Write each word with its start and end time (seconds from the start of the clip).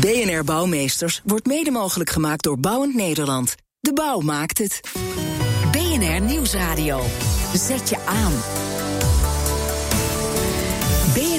BNR 0.00 0.44
Bouwmeesters 0.44 1.20
wordt 1.24 1.46
mede 1.46 1.70
mogelijk 1.70 2.10
gemaakt 2.10 2.42
door 2.42 2.58
Bouwend 2.58 2.94
Nederland. 2.94 3.54
De 3.80 3.92
bouw 3.92 4.20
maakt 4.20 4.58
het. 4.58 4.80
BNR 5.72 6.20
Nieuwsradio. 6.20 7.02
Zet 7.54 7.88
je 7.88 7.98
aan. 8.06 8.32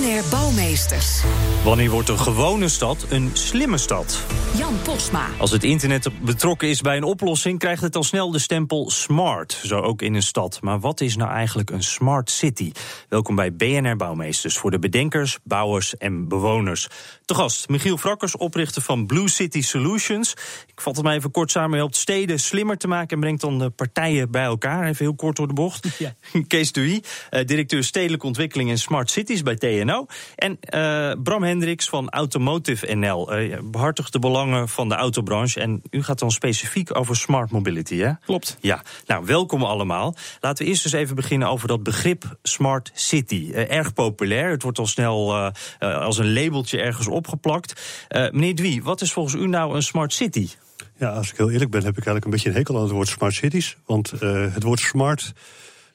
BNR 0.10 0.30
Bouwmeesters. 0.30 1.24
Wanneer 1.64 1.90
wordt 1.90 2.10
een 2.10 2.20
gewone 2.20 2.70
stad 2.70 3.06
een 3.10 3.30
slimme 3.34 3.78
stad? 3.78 4.24
Jan 4.58 4.82
Posma. 4.84 5.28
Als 5.38 5.52
het 5.52 5.64
internet 5.64 6.10
betrokken 6.22 6.68
is 6.68 6.82
bij 6.82 6.98
een 6.98 7.04
oplossing, 7.04 7.60
krijgt 7.60 7.82
het 7.82 7.96
al 7.96 8.04
snel 8.04 8.32
de 8.32 8.40
stempel 8.40 8.90
smart. 8.90 9.62
Zo 9.64 9.80
ook 9.80 10.02
in 10.02 10.14
een 10.14 10.22
stad. 10.22 10.62
Maar 10.62 10.80
wat 10.80 11.02
is 11.02 11.16
nou 11.16 11.32
eigenlijk 11.32 11.70
een 11.70 11.84
smart 11.84 12.30
city? 12.30 12.72
Welkom 13.10 13.36
bij 13.36 13.54
BNR 13.54 13.96
Bouwmeesters 13.96 14.58
voor 14.58 14.72
de 14.72 14.80
bedenkers, 14.80 15.38
bouwers 15.44 15.98
en 15.98 16.28
bewoners. 16.28 16.88
Te 17.26 17.34
gast 17.36 17.70
Michiel 17.70 17.98
Frakkers, 17.98 18.38
oprichter 18.38 18.82
van 18.82 19.06
Blue 19.06 19.30
City 19.30 19.62
Solutions. 19.62 20.32
Ik 20.68 20.82
vat 20.82 20.96
het 20.96 21.06
maar 21.06 21.16
even 21.16 21.32
kort 21.32 21.52
samen. 21.52 21.70
Hij 21.70 21.80
helpt 21.80 21.96
steden 21.96 22.40
slimmer 22.40 22.78
te 22.78 22.88
maken 22.88 23.10
en 23.10 23.20
brengt 23.20 23.42
dan 23.42 23.60
de 23.60 23.70
partijen 23.70 24.32
bij 24.32 24.44
elkaar. 24.44 24.88
Even 24.88 25.06
heel 25.06 25.16
kort 25.16 25.36
door 25.36 25.48
de 25.48 25.54
bocht. 25.54 25.88
Ja. 26.00 26.16
Kees 26.48 26.72
Duy, 26.72 27.04
eh, 27.30 27.46
directeur 27.46 27.84
stedelijke 27.84 28.26
ontwikkeling 28.26 28.70
en 28.70 28.78
smart 28.78 29.12
cities 29.12 29.44
bij 29.44 29.56
TNO. 29.56 29.99
En 30.36 30.60
uh, 30.74 31.24
Bram 31.24 31.44
Hendricks 31.44 31.90
van 31.90 32.10
Automotive 32.10 32.96
NL. 32.96 33.40
Uh, 33.40 33.58
behartigt 33.64 34.12
de 34.12 34.20
belangen 34.20 34.70
van 34.70 34.90
de 34.90 34.96
autobranche. 34.96 35.60
En 35.60 35.82
u 35.90 36.04
gaat 36.04 36.20
dan 36.20 36.32
specifiek 36.32 36.98
over 36.98 37.16
smart 37.16 37.52
mobility, 37.52 37.98
hè? 37.98 38.12
Klopt. 38.26 38.58
Ja, 38.62 38.84
nou, 39.06 39.26
welkom 39.26 39.64
allemaal. 39.64 40.16
Laten 40.40 40.66
we 40.66 40.72
eerst 40.72 40.86
eens 40.86 40.94
even 40.94 41.16
beginnen 41.16 41.48
over 41.48 41.68
dat 41.68 41.84
begrip 41.84 42.38
smart 42.44 42.92
city. 42.94 43.50
Uh, 43.52 43.72
erg 43.72 43.94
populair. 43.94 44.50
Het 44.50 44.64
wordt 44.64 44.80
al 44.80 44.88
snel 44.88 45.52
als 45.80 46.18
een 46.18 46.34
labeltje 46.34 46.82
ergens 46.82 47.08
opgeplakt. 47.08 47.82
meneer 48.10 48.56
Dwie, 48.56 48.84
wat 48.84 49.02
is 49.02 49.12
volgens 49.12 49.36
u 49.36 49.48
nou 49.48 49.76
een 49.76 49.84
smart 49.84 50.14
city? 50.14 50.50
Ja, 50.98 51.10
als 51.10 51.32
ik 51.32 51.38
heel 51.38 51.52
eerlijk 51.52 51.72
ben, 51.72 51.84
heb 51.84 51.98
ik 51.98 52.06
eigenlijk 52.06 52.26
een 52.26 52.32
beetje 52.32 52.50
een 52.50 52.56
hekel 52.56 52.76
aan 52.76 52.82
het 52.82 52.92
woord 52.92 53.08
smart 53.08 53.34
cities. 53.34 53.78
Want 53.86 54.10
het 54.20 54.64
woord 54.64 54.80
smart 54.80 55.34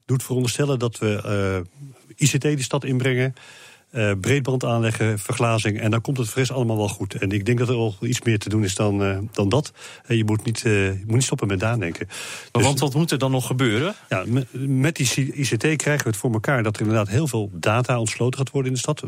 doet 0.06 0.22
veronderstellen 0.22 0.78
dat 0.78 0.98
we 0.98 1.64
ICT 2.16 2.42
de 2.42 2.62
stad 2.62 2.84
inbrengen. 2.84 3.34
Uh, 3.96 4.12
breedband 4.20 4.64
aanleggen, 4.64 5.18
verglazing. 5.18 5.80
En 5.80 5.90
dan 5.90 6.00
komt 6.00 6.16
het 6.16 6.28
fris 6.28 6.52
allemaal 6.52 6.76
wel 6.76 6.88
goed. 6.88 7.14
En 7.14 7.30
ik 7.30 7.46
denk 7.46 7.58
dat 7.58 7.68
er 7.68 7.74
al 7.74 7.96
iets 8.00 8.22
meer 8.22 8.38
te 8.38 8.48
doen 8.48 8.64
is 8.64 8.74
dan, 8.74 9.02
uh, 9.02 9.18
dan 9.32 9.48
dat. 9.48 9.72
En 10.06 10.16
je, 10.16 10.24
moet 10.24 10.44
niet, 10.44 10.60
je 10.60 11.02
moet 11.06 11.14
niet 11.14 11.24
stoppen 11.24 11.48
met 11.48 11.60
nadenken. 11.60 12.08
Dus, 12.50 12.62
want 12.62 12.80
wat 12.80 12.94
moet 12.94 13.10
er 13.10 13.18
dan 13.18 13.30
nog 13.30 13.46
gebeuren? 13.46 13.94
Ja, 14.08 14.24
met, 14.26 14.46
met, 14.52 14.96
die 14.96 15.32
ICT 15.34 15.76
krijgen 15.76 16.04
we 16.04 16.10
het 16.10 16.16
voor 16.16 16.32
elkaar 16.32 16.62
dat 16.62 16.74
er 16.74 16.82
inderdaad 16.82 17.08
heel 17.08 17.26
veel 17.26 17.50
data 17.52 17.98
ontsloten 17.98 18.38
gaat 18.38 18.50
worden 18.50 18.70
in 18.70 18.76
de 18.76 18.82
stad. 18.82 19.04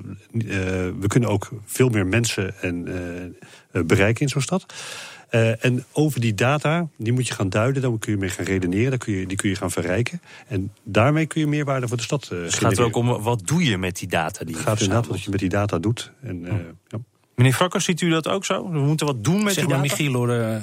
we 1.00 1.06
kunnen 1.06 1.28
ook 1.28 1.48
veel 1.65 1.89
meer 1.89 2.06
mensen 2.06 2.55
en, 2.61 2.84
bereiken 3.71 4.23
in 4.23 4.28
zo'n 4.28 4.43
stad. 4.43 4.67
Uh, 5.37 5.65
en 5.65 5.84
over 5.92 6.20
die 6.20 6.34
data, 6.34 6.89
die 6.97 7.12
moet 7.12 7.27
je 7.27 7.34
gaan 7.34 7.48
duiden, 7.48 7.83
dan 7.83 7.98
kun 7.98 8.12
je 8.12 8.19
mee 8.19 8.29
gaan 8.29 8.45
redeneren, 8.45 8.91
dan 8.91 8.98
kun 8.98 9.12
je, 9.12 9.27
die 9.27 9.37
kun 9.37 9.48
je 9.48 9.56
gaan 9.56 9.70
verrijken. 9.70 10.20
En 10.48 10.72
daarmee 10.83 11.27
kun 11.27 11.41
je 11.41 11.47
meerwaarde 11.47 11.88
voor 11.88 11.97
de 11.97 12.03
stad 12.03 12.31
uh, 12.33 12.43
Het 12.43 12.55
gaat 12.55 12.78
er 12.78 12.84
ook 12.84 12.97
om, 12.97 13.06
wat 13.22 13.43
doe 13.44 13.65
je 13.65 13.78
met 13.78 13.97
die 13.97 14.09
data? 14.09 14.44
Die 14.44 14.55
het 14.55 14.65
gaat 14.65 14.81
inderdaad 14.81 15.06
wat 15.06 15.22
je 15.22 15.31
met 15.31 15.38
die 15.38 15.49
data 15.49 15.78
doet. 15.78 16.12
En, 16.22 16.43
uh, 16.43 16.53
ja. 16.88 16.99
Meneer 17.34 17.53
Frakkers, 17.53 17.84
ziet 17.84 18.00
u 18.00 18.10
dat 18.10 18.28
ook 18.28 18.44
zo? 18.44 18.71
We 18.71 18.78
moeten 18.78 19.06
wat 19.06 19.25
doen 19.25 19.43
met 19.43 19.55
zeg 19.55 19.65
die 19.65 19.75
data? 19.75 19.83
Michiel, 19.83 20.12
hoor, 20.12 20.62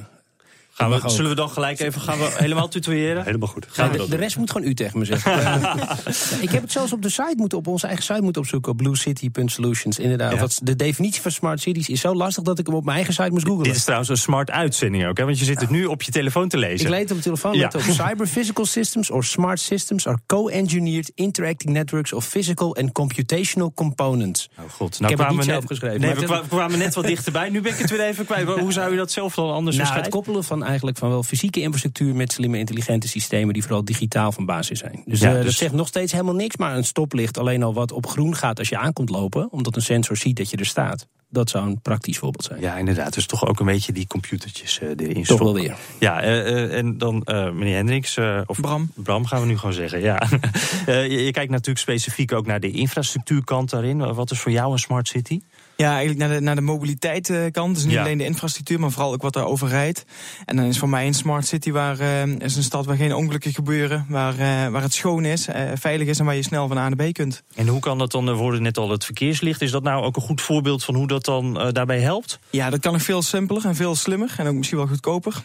Gaan 0.75 0.89
we, 0.89 1.09
zullen 1.09 1.29
we 1.29 1.35
dan 1.35 1.49
gelijk 1.49 1.79
even 1.79 2.01
gaan 2.01 2.17
we 2.17 2.29
helemaal 2.33 2.67
tutoriëren? 2.67 3.23
Helemaal 3.23 3.47
goed. 3.47 3.67
Ja, 3.73 3.87
de, 3.87 4.07
de, 4.09 4.15
rest 4.15 4.37
moet 4.37 4.51
gewoon 4.51 4.67
u 4.67 4.73
tegen 4.73 4.99
me 4.99 5.05
zeggen. 5.05 5.31
ik 6.45 6.49
heb 6.49 6.61
het 6.61 6.71
zelfs 6.71 6.93
op 6.93 7.01
de 7.01 7.09
site 7.09 7.33
moeten, 7.35 7.57
op 7.57 7.67
onze 7.67 7.87
eigen 7.87 8.03
site 8.03 8.21
moeten 8.21 8.41
opzoeken, 8.41 8.71
op 8.71 8.77
bluecity.solutions. 8.77 9.99
Inderdaad. 9.99 10.39
Wat, 10.39 10.59
de 10.63 10.75
definitie 10.75 11.21
van 11.21 11.31
smart 11.31 11.61
cities 11.61 11.89
is 11.89 12.01
zo 12.01 12.15
lastig 12.15 12.43
dat 12.43 12.59
ik 12.59 12.65
hem 12.65 12.75
op 12.75 12.83
mijn 12.83 12.95
eigen 12.95 13.13
site 13.13 13.29
moest 13.29 13.45
googlen. 13.45 13.63
Dit 13.63 13.75
is 13.75 13.83
trouwens 13.83 14.09
een 14.09 14.17
smart 14.17 14.51
uitzending 14.51 15.07
ook, 15.07 15.17
hè? 15.17 15.25
want 15.25 15.39
je 15.39 15.45
zit 15.45 15.61
het 15.61 15.69
nu 15.69 15.85
op 15.85 16.01
je 16.01 16.11
telefoon 16.11 16.47
te 16.47 16.57
lezen. 16.57 16.85
Ik 16.85 16.91
lees 16.91 17.01
het 17.01 17.11
op 17.11 17.17
mijn 17.17 17.21
telefoon. 17.21 17.57
Ja. 17.57 17.71
Op 17.75 17.81
cyber 17.81 18.27
physical 18.27 18.65
systems 18.65 19.11
or 19.11 19.23
smart 19.23 19.59
systems 19.59 20.07
are 20.07 20.19
co-engineered 20.25 21.11
interacting 21.15 21.73
networks 21.73 22.13
of 22.13 22.25
physical 22.25 22.75
and 22.75 22.91
computational 22.91 23.73
components. 23.73 24.49
Oh 24.59 24.69
god, 24.69 24.99
nou, 24.99 25.11
ik 25.11 25.17
heb 25.17 25.27
het 25.27 25.37
niet 25.37 25.45
net, 25.45 25.55
zelf 25.55 25.65
geschreven. 25.65 26.01
Nee, 26.01 26.15
we 26.15 26.41
kwamen 26.47 26.79
net 26.79 26.95
wat 26.95 27.05
dichterbij. 27.05 27.49
Nu 27.49 27.61
ben 27.61 27.71
ik 27.71 27.77
het 27.77 27.89
weer 27.89 28.01
even 28.01 28.25
kwijt. 28.25 28.47
Hoe 28.47 28.71
zou 28.71 28.91
je 28.91 28.97
dat 28.97 29.11
zelf 29.11 29.35
dan 29.35 29.51
anders 29.51 29.77
nou, 29.77 29.93
Het 29.93 30.09
koppelen 30.09 30.43
van 30.43 30.62
eigenlijk 30.63 30.97
van 30.97 31.09
wel 31.09 31.23
fysiek 31.23 31.41
fysieke 31.43 31.61
infrastructuur 31.61 32.15
met 32.15 32.31
slimme 32.31 32.57
intelligente 32.57 33.07
systemen 33.07 33.53
die 33.53 33.63
vooral 33.63 33.85
digitaal 33.85 34.31
van 34.31 34.45
basis 34.45 34.79
zijn. 34.79 35.03
Dus, 35.05 35.19
ja, 35.19 35.29
uh, 35.29 35.35
dus 35.35 35.45
dat 35.45 35.53
zegt 35.53 35.73
nog 35.73 35.87
steeds 35.87 36.11
helemaal 36.11 36.35
niks, 36.35 36.57
maar 36.57 36.75
een 36.75 36.83
stoplicht 36.83 37.37
alleen 37.37 37.63
al 37.63 37.73
wat 37.73 37.91
op 37.91 38.07
groen 38.07 38.35
gaat 38.35 38.59
als 38.59 38.69
je 38.69 38.77
aankomt 38.77 39.09
lopen, 39.09 39.51
omdat 39.51 39.75
een 39.75 39.81
sensor 39.81 40.17
ziet 40.17 40.37
dat 40.37 40.49
je 40.49 40.57
er 40.57 40.65
staat. 40.65 41.07
Dat 41.29 41.49
zou 41.49 41.67
een 41.67 41.81
praktisch 41.81 42.17
voorbeeld 42.17 42.43
zijn. 42.43 42.59
Ja, 42.59 42.75
inderdaad. 42.75 43.13
Dus 43.13 43.25
toch 43.25 43.47
ook 43.47 43.59
een 43.59 43.65
beetje 43.65 43.93
die 43.93 44.07
computertjes 44.07 44.79
uh, 44.79 44.89
erin 44.89 45.23
Toch 45.23 45.39
wel 45.39 45.53
weer. 45.53 45.75
Ja, 45.99 46.23
uh, 46.23 46.77
en 46.77 46.97
dan 46.97 47.21
meneer 47.25 47.75
Hendricks, 47.75 48.17
of 48.45 48.61
Bram. 48.61 48.91
Bram 48.95 49.25
gaan 49.25 49.41
we 49.41 49.47
nu 49.47 49.57
gewoon 49.57 49.73
zeggen. 49.73 50.01
Ja. 50.01 50.27
je, 50.85 51.23
je 51.23 51.31
kijkt 51.31 51.51
natuurlijk 51.51 51.79
specifiek 51.79 52.31
ook 52.31 52.45
naar 52.45 52.59
de 52.59 52.71
infrastructuurkant 52.71 53.69
daarin. 53.69 54.13
Wat 54.13 54.31
is 54.31 54.39
voor 54.39 54.51
jou 54.51 54.71
een 54.71 54.79
smart 54.79 55.07
city? 55.07 55.41
Ja, 55.75 55.89
eigenlijk 55.89 56.19
naar 56.19 56.29
de, 56.29 56.39
naar 56.39 56.55
de 56.55 56.61
mobiliteitkant. 56.61 57.75
Dus 57.75 57.83
niet 57.83 57.93
ja. 57.93 58.01
alleen 58.01 58.17
de 58.17 58.25
infrastructuur, 58.25 58.79
maar 58.79 58.91
vooral 58.91 59.13
ook 59.13 59.21
wat 59.21 59.33
daarover 59.33 59.67
rijdt. 59.67 60.05
En 60.45 60.55
dan 60.55 60.65
is 60.65 60.79
voor 60.79 60.89
mij 60.89 61.07
een 61.07 61.13
smart 61.13 61.47
city 61.47 61.71
waar 61.71 61.99
uh, 61.99 62.25
is 62.25 62.55
een 62.55 62.63
stad 62.63 62.85
waar 62.85 62.95
geen 62.95 63.13
ongelukken 63.13 63.53
gebeuren, 63.53 64.05
waar, 64.09 64.33
uh, 64.33 64.67
waar 64.67 64.81
het 64.81 64.93
schoon 64.93 65.25
is, 65.25 65.47
uh, 65.47 65.55
veilig 65.75 66.07
is 66.07 66.19
en 66.19 66.25
waar 66.25 66.35
je 66.35 66.43
snel 66.43 66.67
van 66.67 66.77
A 66.77 66.89
naar 66.89 67.09
B 67.09 67.13
kunt. 67.13 67.43
En 67.55 67.67
hoe 67.67 67.79
kan 67.79 67.97
dat 67.97 68.11
dan? 68.11 68.25
We 68.25 68.31
hoorden 68.31 68.61
net 68.61 68.77
al 68.77 68.89
het 68.89 69.05
verkeerslicht. 69.05 69.61
Is 69.61 69.71
dat 69.71 69.83
nou 69.83 70.03
ook 70.03 70.15
een 70.15 70.21
goed 70.21 70.41
voorbeeld 70.41 70.83
van 70.83 70.95
hoe 70.95 71.07
dat 71.07 71.25
dan 71.25 71.53
daarbij 71.71 71.99
helpt? 71.99 72.39
Ja, 72.49 72.69
dat 72.69 72.79
kan 72.79 72.93
nog 72.93 73.01
veel 73.01 73.21
simpeler 73.21 73.65
en 73.65 73.75
veel 73.75 73.95
slimmer 73.95 74.33
en 74.37 74.47
ook 74.47 74.53
misschien 74.53 74.77
wel 74.77 74.87
goedkoper. 74.87 75.43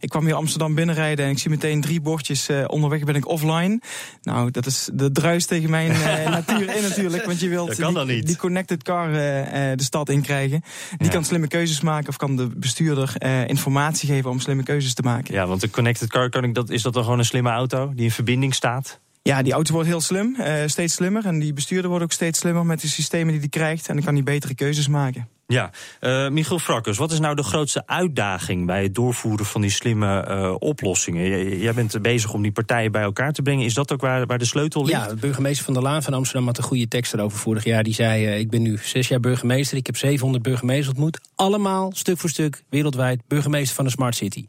ik 0.00 0.08
kwam 0.08 0.24
hier 0.24 0.34
Amsterdam 0.34 0.74
binnenrijden 0.74 1.24
en 1.24 1.30
ik 1.30 1.38
zie 1.38 1.50
meteen 1.50 1.80
drie 1.80 2.00
bordjes. 2.00 2.48
onderweg 2.66 3.04
ben 3.04 3.14
ik 3.14 3.28
offline. 3.28 3.80
Nou, 4.22 4.50
dat 4.50 4.66
is 4.66 4.90
de 4.92 5.12
druis 5.12 5.46
tegen 5.46 5.70
mijn 5.70 5.90
natuur 6.30 6.76
in 6.76 6.82
natuurlijk, 6.82 7.24
want 7.24 7.40
je 7.40 7.48
wilt 7.48 8.06
die, 8.06 8.22
die 8.22 8.36
connected 8.36 8.82
car 8.82 9.11
de 9.12 9.82
stad 9.82 10.08
in 10.08 10.22
krijgen. 10.22 10.62
Die 10.96 11.06
ja. 11.06 11.12
kan 11.12 11.24
slimme 11.24 11.48
keuzes 11.48 11.80
maken 11.80 12.08
of 12.08 12.16
kan 12.16 12.36
de 12.36 12.46
bestuurder 12.46 13.14
uh, 13.18 13.48
informatie 13.48 14.08
geven 14.08 14.30
om 14.30 14.40
slimme 14.40 14.62
keuzes 14.62 14.94
te 14.94 15.02
maken. 15.02 15.34
Ja, 15.34 15.46
want 15.46 15.60
de 15.60 15.70
connected 15.70 16.08
car, 16.08 16.30
kan 16.30 16.44
ik 16.44 16.54
dat, 16.54 16.70
is 16.70 16.82
dat 16.82 16.92
dan 16.92 17.02
gewoon 17.02 17.18
een 17.18 17.24
slimme 17.24 17.50
auto 17.50 17.92
die 17.94 18.04
in 18.04 18.10
verbinding 18.10 18.54
staat? 18.54 19.00
Ja, 19.22 19.42
die 19.42 19.52
auto 19.52 19.72
wordt 19.72 19.88
heel 19.88 20.00
slim, 20.00 20.36
uh, 20.38 20.54
steeds 20.66 20.94
slimmer. 20.94 21.26
En 21.26 21.38
die 21.38 21.52
bestuurder 21.52 21.88
wordt 21.88 22.04
ook 22.04 22.12
steeds 22.12 22.38
slimmer 22.38 22.66
met 22.66 22.80
de 22.80 22.88
systemen 22.88 23.30
die 23.30 23.40
hij 23.40 23.48
krijgt. 23.48 23.88
En 23.88 23.94
dan 23.94 24.04
kan 24.04 24.14
hij 24.14 24.22
betere 24.22 24.54
keuzes 24.54 24.88
maken. 24.88 25.28
Ja, 25.46 25.70
uh, 26.00 26.28
Michiel 26.28 26.58
Frakkers, 26.58 26.98
wat 26.98 27.12
is 27.12 27.20
nou 27.20 27.34
de 27.34 27.42
grootste 27.42 27.82
uitdaging 27.86 28.66
bij 28.66 28.82
het 28.82 28.94
doorvoeren 28.94 29.46
van 29.46 29.60
die 29.60 29.70
slimme 29.70 30.26
uh, 30.28 30.54
oplossingen? 30.58 31.24
J 31.24 31.62
jij 31.62 31.74
bent 31.74 32.02
bezig 32.02 32.32
om 32.32 32.42
die 32.42 32.52
partijen 32.52 32.92
bij 32.92 33.02
elkaar 33.02 33.32
te 33.32 33.42
brengen. 33.42 33.64
Is 33.64 33.74
dat 33.74 33.92
ook 33.92 34.00
waar, 34.00 34.26
waar 34.26 34.38
de 34.38 34.44
sleutel 34.44 34.84
ligt? 34.84 35.00
Ja, 35.00 35.08
de 35.08 35.16
burgemeester 35.16 35.64
van 35.64 35.74
der 35.74 35.82
Laan 35.82 36.02
van 36.02 36.14
Amsterdam 36.14 36.46
had 36.46 36.58
een 36.58 36.64
goede 36.64 36.88
tekst 36.88 37.14
erover 37.14 37.38
vorig 37.38 37.64
jaar. 37.64 37.82
Die 37.82 37.94
zei: 37.94 38.26
uh, 38.26 38.38
Ik 38.38 38.50
ben 38.50 38.62
nu 38.62 38.78
zes 38.82 39.08
jaar 39.08 39.20
burgemeester, 39.20 39.76
ik 39.76 39.86
heb 39.86 39.96
700 39.96 40.42
burgemeesters 40.42 40.88
ontmoet. 40.88 41.20
Allemaal 41.34 41.92
stuk 41.94 42.18
voor 42.18 42.30
stuk, 42.30 42.62
wereldwijd, 42.68 43.20
burgemeester 43.28 43.74
van 43.74 43.84
een 43.84 43.90
smart 43.90 44.14
city. 44.14 44.46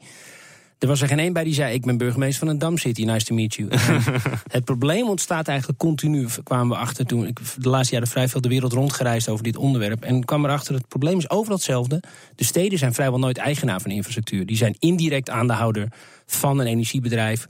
Er 0.80 0.88
was 0.88 1.02
er 1.02 1.08
geen 1.08 1.20
één 1.20 1.34
bij 1.34 1.44
die 1.44 1.54
zei: 1.54 1.74
Ik 1.74 1.86
ben 1.86 1.98
burgemeester 1.98 2.40
van 2.40 2.48
een 2.48 2.60
Dam 2.60 2.78
City, 2.78 3.04
nice 3.04 3.26
to 3.26 3.36
meet 3.36 3.54
you. 3.54 3.70
het 4.48 4.64
probleem 4.64 5.10
ontstaat 5.10 5.48
eigenlijk 5.48 5.80
continu, 5.80 6.28
kwamen 6.44 6.68
we 6.68 6.76
achter 6.76 7.06
toen. 7.06 7.28
Ik 7.28 7.40
de 7.58 7.70
laatste 7.70 7.94
jaren 7.94 8.10
vrij 8.10 8.28
veel 8.28 8.42
de 8.42 8.50
wereld 8.50 8.74
rondgereisd 8.74 9.30
over 9.30 9.44
dit 9.44 9.58
onderwerp. 9.58 10.04
En 10.04 10.26
kwam 10.26 10.46
erachter: 10.46 10.74
het 10.74 10.88
probleem 10.88 11.18
is 11.18 11.30
overal 11.30 11.56
hetzelfde. 11.56 12.04
De 12.36 12.44
steden 12.44 12.78
zijn 12.78 12.94
vrijwel 12.94 13.20
nooit 13.20 13.38
eigenaar 13.38 13.82
van 13.82 13.92
infrastructuur. 13.92 14.46
Die 14.46 14.58
zijn 14.58 14.76
indirect 14.80 15.30
aandeelhouder 15.30 15.88
van 16.26 16.60
een 16.60 16.68
energiebedrijf 16.68 17.48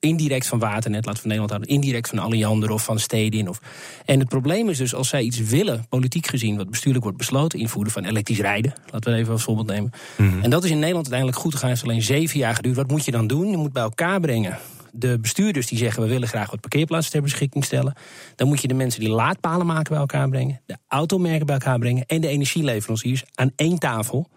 indirect 0.00 0.46
van 0.46 0.58
Waternet, 0.58 1.06
laten 1.06 1.22
we 1.22 1.28
Nederland 1.28 1.50
houden, 1.50 1.74
indirect 1.74 2.08
van 2.08 2.18
Alliander 2.18 2.70
of 2.70 2.84
van 2.84 2.98
Stedin. 2.98 3.48
Of. 3.48 3.60
En 4.04 4.18
het 4.18 4.28
probleem 4.28 4.68
is 4.68 4.78
dus 4.78 4.94
als 4.94 5.08
zij 5.08 5.22
iets 5.22 5.38
willen, 5.38 5.86
politiek 5.88 6.26
gezien, 6.26 6.56
wat 6.56 6.70
bestuurlijk 6.70 7.04
wordt 7.04 7.18
besloten, 7.18 7.58
invoeren 7.58 7.92
van 7.92 8.04
elektrisch 8.04 8.40
rijden, 8.40 8.72
laten 8.90 9.12
we 9.12 9.18
even 9.18 9.32
als 9.32 9.42
voorbeeld 9.42 9.66
nemen. 9.66 9.90
Mm 10.16 10.30
-hmm. 10.30 10.42
En 10.42 10.50
dat 10.50 10.64
is 10.64 10.70
in 10.70 10.78
Nederland 10.78 11.04
uiteindelijk 11.04 11.42
goed 11.42 11.52
gegaan, 11.52 11.68
heeft 11.68 11.82
alleen 11.82 12.02
zeven 12.02 12.38
jaar 12.38 12.54
geduurd. 12.54 12.76
Wat 12.76 12.90
moet 12.90 13.04
je 13.04 13.10
dan 13.10 13.26
doen? 13.26 13.50
Je 13.50 13.56
moet 13.56 13.72
bij 13.72 13.82
elkaar 13.82 14.20
brengen 14.20 14.58
de 14.96 15.18
bestuurders 15.20 15.66
die 15.66 15.78
zeggen 15.78 16.02
we 16.02 16.08
willen 16.08 16.28
graag 16.28 16.50
wat 16.50 16.60
parkeerplaatsen 16.60 17.12
ter 17.12 17.22
beschikking 17.22 17.64
stellen. 17.64 17.94
Dan 18.36 18.48
moet 18.48 18.60
je 18.60 18.68
de 18.68 18.74
mensen 18.74 19.00
die 19.00 19.08
laadpalen 19.08 19.66
maken 19.66 19.92
bij 19.92 20.00
elkaar 20.00 20.28
brengen, 20.28 20.60
de 20.66 20.76
automerken 20.88 21.46
bij 21.46 21.54
elkaar 21.54 21.78
brengen 21.78 22.06
en 22.06 22.20
de 22.20 22.28
energieleveranciers 22.28 23.24
aan 23.34 23.52
één 23.56 23.78
tafel. 23.78 24.28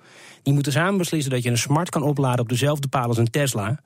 Die 0.44 0.54
moeten 0.54 0.72
samen 0.72 0.98
beslissen 0.98 1.32
dat 1.32 1.44
je 1.44 1.50
een 1.50 1.58
smart 1.58 1.90
kan 1.90 2.04
opladen 2.04 2.40
op 2.40 2.50
dezelfde 2.50 2.88
paal 2.88 3.08
als 3.08 3.18
een 3.18 3.30
Tesla. 3.30 3.80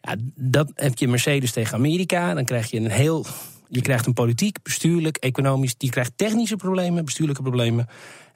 Ja, 0.00 0.14
dat 0.34 0.70
heb 0.74 0.98
je 0.98 1.08
Mercedes 1.08 1.52
tegen 1.52 1.74
Amerika. 1.74 2.34
Dan 2.34 2.44
krijg 2.44 2.70
je 2.70 2.78
een 2.78 2.90
heel. 2.90 3.26
Je 3.68 3.82
krijgt 3.82 4.06
een 4.06 4.12
politiek, 4.12 4.62
bestuurlijk, 4.62 5.16
economisch. 5.16 5.74
Je 5.78 5.90
krijgt 5.90 6.12
technische 6.16 6.56
problemen, 6.56 7.04
bestuurlijke 7.04 7.42
problemen. 7.42 7.88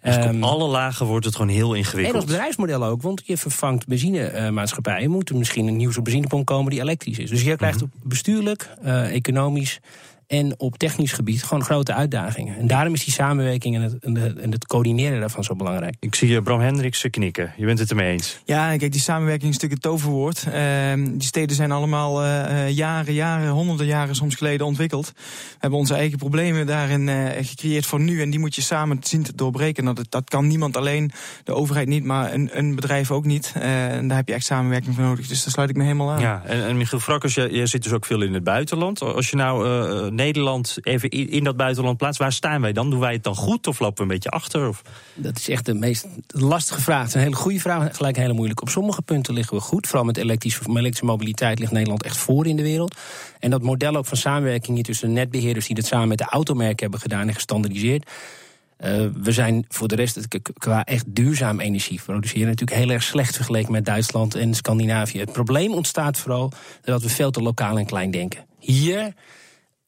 Dus 0.02 0.16
op 0.16 0.22
ehm, 0.22 0.42
alle 0.42 0.68
lagen 0.68 1.06
wordt 1.06 1.24
het 1.24 1.36
gewoon 1.36 1.50
heel 1.50 1.74
ingewikkeld. 1.74 2.14
En 2.14 2.20
als 2.20 2.30
bedrijfsmodel 2.30 2.84
ook, 2.84 3.02
want 3.02 3.22
je 3.24 3.36
vervangt 3.36 3.86
benzinemaatschappijen. 3.86 5.10
moet 5.10 5.28
er 5.28 5.36
misschien 5.36 5.66
een 5.66 5.76
nieuwe 5.76 6.02
benzinepomp 6.02 6.46
komen 6.46 6.70
die 6.70 6.80
elektrisch 6.80 7.18
is. 7.18 7.30
Dus 7.30 7.42
je 7.42 7.56
krijgt 7.56 7.80
mhm. 7.80 7.90
bestuurlijk, 8.02 8.68
uh, 8.84 9.14
economisch 9.14 9.80
en 10.26 10.54
op 10.58 10.78
technisch 10.78 11.12
gebied 11.12 11.42
gewoon 11.42 11.64
grote 11.64 11.94
uitdagingen. 11.94 12.56
En 12.56 12.66
daarom 12.66 12.94
is 12.94 13.04
die 13.04 13.12
samenwerking 13.12 13.74
en 13.74 13.82
het, 13.82 13.98
en 14.38 14.50
het 14.52 14.66
coördineren 14.66 15.20
daarvan 15.20 15.44
zo 15.44 15.56
belangrijk. 15.56 15.96
Ik 16.00 16.14
zie 16.14 16.28
je 16.28 16.42
Bram 16.42 16.60
Hendricks 16.60 17.06
knikken. 17.10 17.52
Je 17.56 17.64
bent 17.64 17.78
het 17.78 17.90
ermee 17.90 18.12
eens. 18.12 18.40
Ja, 18.44 18.76
kijk, 18.76 18.92
die 18.92 19.00
samenwerking 19.00 19.50
is 19.50 19.58
natuurlijk 19.58 19.82
het 19.82 19.92
toverwoord. 19.92 20.44
Uh, 20.48 20.92
die 20.94 21.22
steden 21.22 21.56
zijn 21.56 21.72
allemaal 21.72 22.24
uh, 22.24 22.70
jaren, 22.70 23.14
jaren, 23.14 23.48
honderden 23.48 23.86
jaren 23.86 24.14
soms 24.14 24.34
geleden 24.34 24.66
ontwikkeld. 24.66 25.12
We 25.14 25.56
hebben 25.58 25.78
onze 25.78 25.94
eigen 25.94 26.18
problemen 26.18 26.66
daarin 26.66 27.08
uh, 27.08 27.28
gecreëerd 27.40 27.86
voor 27.86 28.00
nu. 28.00 28.22
En 28.22 28.30
die 28.30 28.38
moet 28.38 28.54
je 28.54 28.62
samen 28.62 28.98
zien 29.00 29.22
te 29.22 29.34
doorbreken. 29.34 29.84
Nou, 29.84 29.96
dat, 29.96 30.10
dat 30.10 30.30
kan 30.30 30.46
niemand 30.46 30.76
alleen, 30.76 31.10
de 31.44 31.54
overheid 31.54 31.88
niet, 31.88 32.04
maar 32.04 32.32
een, 32.32 32.50
een 32.52 32.74
bedrijf 32.74 33.10
ook 33.10 33.24
niet. 33.24 33.52
en 33.60 34.08
daar 34.08 34.16
heb 34.16 34.28
je 34.28 34.34
echt 34.34 34.44
samenwerking 34.44 34.94
voor 34.94 35.04
nodig. 35.04 35.26
Dus 35.26 35.42
daar 35.42 35.52
sluit 35.52 35.70
ik 35.70 35.76
me 35.76 35.82
helemaal 35.82 36.10
aan. 36.10 36.20
Ja, 36.20 36.42
en, 36.44 36.64
en 36.64 36.76
Michiel 36.76 37.00
Frakkers, 37.00 37.34
jij, 37.34 37.50
jij 37.50 37.66
zit 37.66 37.82
dus 37.82 37.92
ook 37.92 38.04
veel 38.04 38.22
in 38.22 38.34
het 38.34 38.44
buitenland. 38.44 39.00
Als 39.02 39.30
je 39.30 39.36
nou 39.36 40.13
Nederland 40.14 40.76
even 40.82 41.10
in 41.10 41.44
dat 41.44 41.56
buitenland 41.56 41.96
plaatst, 41.96 42.18
waar 42.20 42.32
staan 42.32 42.60
wij 42.60 42.72
dan? 42.72 42.90
Doen 42.90 43.00
wij 43.00 43.12
het 43.12 43.22
dan 43.22 43.34
goed 43.34 43.66
of 43.66 43.78
lopen 43.78 43.96
we 43.96 44.02
een 44.02 44.08
beetje 44.08 44.28
achter? 44.28 44.68
Of? 44.68 44.82
Dat 45.14 45.38
is 45.38 45.48
echt 45.48 45.66
de 45.66 45.74
meest 45.74 46.06
lastige 46.26 46.80
vraag. 46.80 46.98
Het 46.98 47.08
is 47.08 47.14
een 47.14 47.20
hele 47.20 47.36
goede 47.36 47.60
vraag, 47.60 47.96
gelijk 47.96 48.16
hele 48.16 48.32
moeilijk. 48.32 48.62
Op 48.62 48.68
sommige 48.68 49.02
punten 49.02 49.34
liggen 49.34 49.56
we 49.56 49.62
goed. 49.62 49.86
Vooral 49.86 50.04
met 50.04 50.16
elektrische, 50.16 50.60
elektrische 50.68 51.04
mobiliteit 51.04 51.58
ligt 51.58 51.72
Nederland 51.72 52.02
echt 52.02 52.16
voor 52.16 52.46
in 52.46 52.56
de 52.56 52.62
wereld. 52.62 52.96
En 53.38 53.50
dat 53.50 53.62
model 53.62 53.96
ook 53.96 54.06
van 54.06 54.16
samenwerking 54.16 54.74
hier 54.76 54.84
tussen 54.84 55.08
de 55.08 55.14
netbeheerders 55.14 55.66
die 55.66 55.76
dat 55.76 55.86
samen 55.86 56.08
met 56.08 56.18
de 56.18 56.24
automerken 56.24 56.82
hebben 56.82 57.00
gedaan 57.00 57.28
en 57.28 57.34
gestandardiseerd. 57.34 58.10
Uh, 58.80 59.06
we 59.22 59.32
zijn 59.32 59.64
voor 59.68 59.88
de 59.88 59.94
rest 59.94 60.28
qua 60.58 60.84
echt 60.84 61.04
duurzaam 61.08 61.60
energie 61.60 62.00
produceren 62.02 62.48
natuurlijk 62.48 62.78
heel 62.78 62.90
erg 62.90 63.02
slecht 63.02 63.36
vergeleken 63.36 63.72
met 63.72 63.84
Duitsland 63.84 64.34
en 64.34 64.54
Scandinavië. 64.54 65.18
Het 65.18 65.32
probleem 65.32 65.72
ontstaat 65.72 66.18
vooral 66.18 66.52
dat 66.82 67.02
we 67.02 67.08
veel 67.08 67.30
te 67.30 67.42
lokaal 67.42 67.78
en 67.78 67.86
klein 67.86 68.10
denken. 68.10 68.44
Hier 68.58 69.14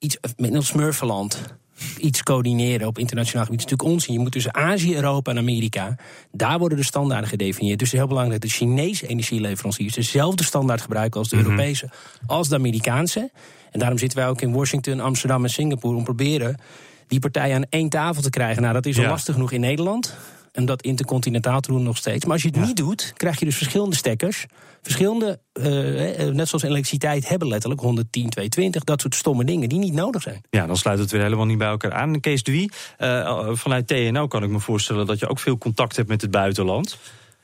iets 0.07 0.17
met 0.37 0.55
een 0.55 0.63
smurfenland 0.63 1.57
iets 1.99 2.23
coördineren 2.23 2.87
op 2.87 2.99
internationaal 2.99 3.45
gebied 3.45 3.61
is 3.61 3.65
natuurlijk 3.65 3.95
onzin. 3.95 4.13
Je 4.15 4.21
moet 4.21 4.33
tussen 4.33 4.55
Azië, 4.55 4.95
Europa 4.95 5.31
en 5.31 5.39
Amerika, 5.39 5.97
daar 6.33 6.59
worden 6.59 6.79
de 6.79 6.85
standaarden 6.85 7.29
gedefinieerd. 7.29 7.79
Dus 7.79 7.91
het 7.91 7.93
is 7.93 7.99
heel 7.99 8.09
belangrijk 8.09 8.41
dat 8.41 8.51
de 8.51 8.57
Chinese 8.57 9.07
energieleveranciers 9.07 9.95
dezelfde 9.95 10.45
standaard 10.45 10.81
gebruiken 10.81 11.21
als 11.21 11.29
de 11.29 11.37
mhm. 11.37 11.45
Europese, 11.45 11.91
als 12.27 12.49
de 12.49 12.55
Amerikaanse. 12.55 13.31
En 13.71 13.79
daarom 13.79 13.99
zitten 13.99 14.19
wij 14.19 14.29
ook 14.29 14.41
in 14.41 14.53
Washington, 14.53 15.01
Amsterdam 15.01 15.45
en 15.45 15.51
Singapore 15.51 15.97
om 15.97 16.05
proberen 16.05 16.57
die 17.07 17.21
partijen 17.21 17.57
aan 17.57 17.67
één 17.69 17.89
tafel 17.89 18.23
te 18.23 18.31
krijgen. 18.31 18.63
Nou, 18.63 18.75
dat 18.75 18.87
is 18.87 18.99
al 18.99 19.05
lastig 19.05 19.35
genoeg 19.35 19.53
in 19.53 19.61
Nederland 19.61 20.17
en 20.57 20.65
dat 20.65 20.83
intercontinentaal 20.83 21.61
te 21.61 21.71
doen 21.71 21.83
nog 21.83 21.97
steeds. 21.97 22.25
Maar 22.25 22.33
als 22.33 22.43
je 22.43 22.49
het 22.49 22.67
niet 22.67 22.77
doet, 22.77 23.13
krijg 23.17 23.39
je 23.39 23.45
dus 23.45 23.57
verschillende 23.57 23.97
stekkers. 23.97 24.47
Verschillende, 24.83 25.41
uh, 25.53 25.65
net 26.33 26.49
zoals 26.49 26.63
elektriciteit, 26.63 27.29
hebben 27.29 27.49
letterlijk 27.49 27.81
110, 27.81 28.31
220. 28.31 28.85
Dat 28.85 29.01
soort 29.01 29.15
stomme 29.15 29.45
dingen 29.45 29.69
die 29.69 29.79
niet 29.79 29.93
nodig 29.93 30.23
zijn. 30.23 30.41
Ja, 30.51 30.67
dan 30.67 30.77
sluit 30.77 30.99
het 30.99 31.11
weer 31.11 31.23
helemaal 31.23 31.47
niet 31.47 31.59
bij 31.59 31.69
elkaar 31.69 31.93
aan. 31.93 32.21
Kees 32.21 32.43
de 32.43 32.51
Wie, 32.51 32.71
uh, 32.99 33.51
vanuit 33.53 33.87
TNO 33.87 34.27
kan 34.27 34.43
ik 34.43 34.51
me 34.51 34.61
voorstellen 34.61 35.07
dat 35.07 35.19
je 35.19 35.29
ook 35.29 35.39
veel 35.39 35.59
contact 35.59 35.97
hebt 35.97 36.09
met 36.09 36.21
het 36.21 36.31
buitenland. 36.31 36.99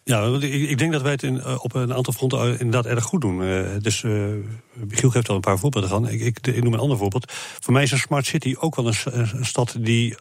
Ja, 0.05 0.39
ik 0.41 0.79
denk 0.79 0.93
dat 0.93 1.03
wij 1.03 1.11
het 1.11 1.23
in, 1.23 1.47
op 1.47 1.75
een 1.75 1.95
aantal 1.95 2.13
fronten 2.13 2.59
inderdaad 2.59 2.87
erg 2.87 3.05
goed 3.05 3.21
doen. 3.21 3.43
Uh, 3.43 3.69
dus 3.79 4.03
uh, 4.03 4.35
Michiel 4.73 5.11
geeft 5.11 5.29
al 5.29 5.35
een 5.35 5.41
paar 5.41 5.59
voorbeelden 5.59 5.91
aan. 5.91 6.09
Ik, 6.09 6.21
ik, 6.47 6.63
noem 6.63 6.73
een 6.73 6.79
ander 6.79 6.99
voorbeeld. 6.99 7.33
Voor 7.61 7.73
mij 7.73 7.83
is 7.83 7.91
een 7.91 7.99
smart 7.99 8.27
city 8.27 8.55
ook 8.59 8.77
wel 8.77 8.87
een, 8.87 9.45
stad 9.45 9.77
die 9.79 10.17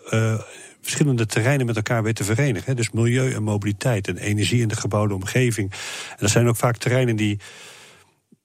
verschillende 0.81 1.25
terreinen 1.25 1.65
met 1.65 1.75
elkaar 1.75 2.03
weet 2.03 2.15
te 2.15 2.23
verenigen. 2.23 2.75
Dus 2.75 2.91
milieu 2.91 3.33
en 3.33 3.43
mobiliteit 3.43 4.07
en 4.07 4.17
energie 4.17 4.61
in 4.61 4.67
de 4.67 4.75
gebouwde 4.75 5.13
omgeving. 5.13 5.71
En 6.09 6.17
dat 6.19 6.29
zijn 6.29 6.47
ook 6.47 6.55
vaak 6.55 6.77
terreinen 6.77 7.15
die 7.15 7.39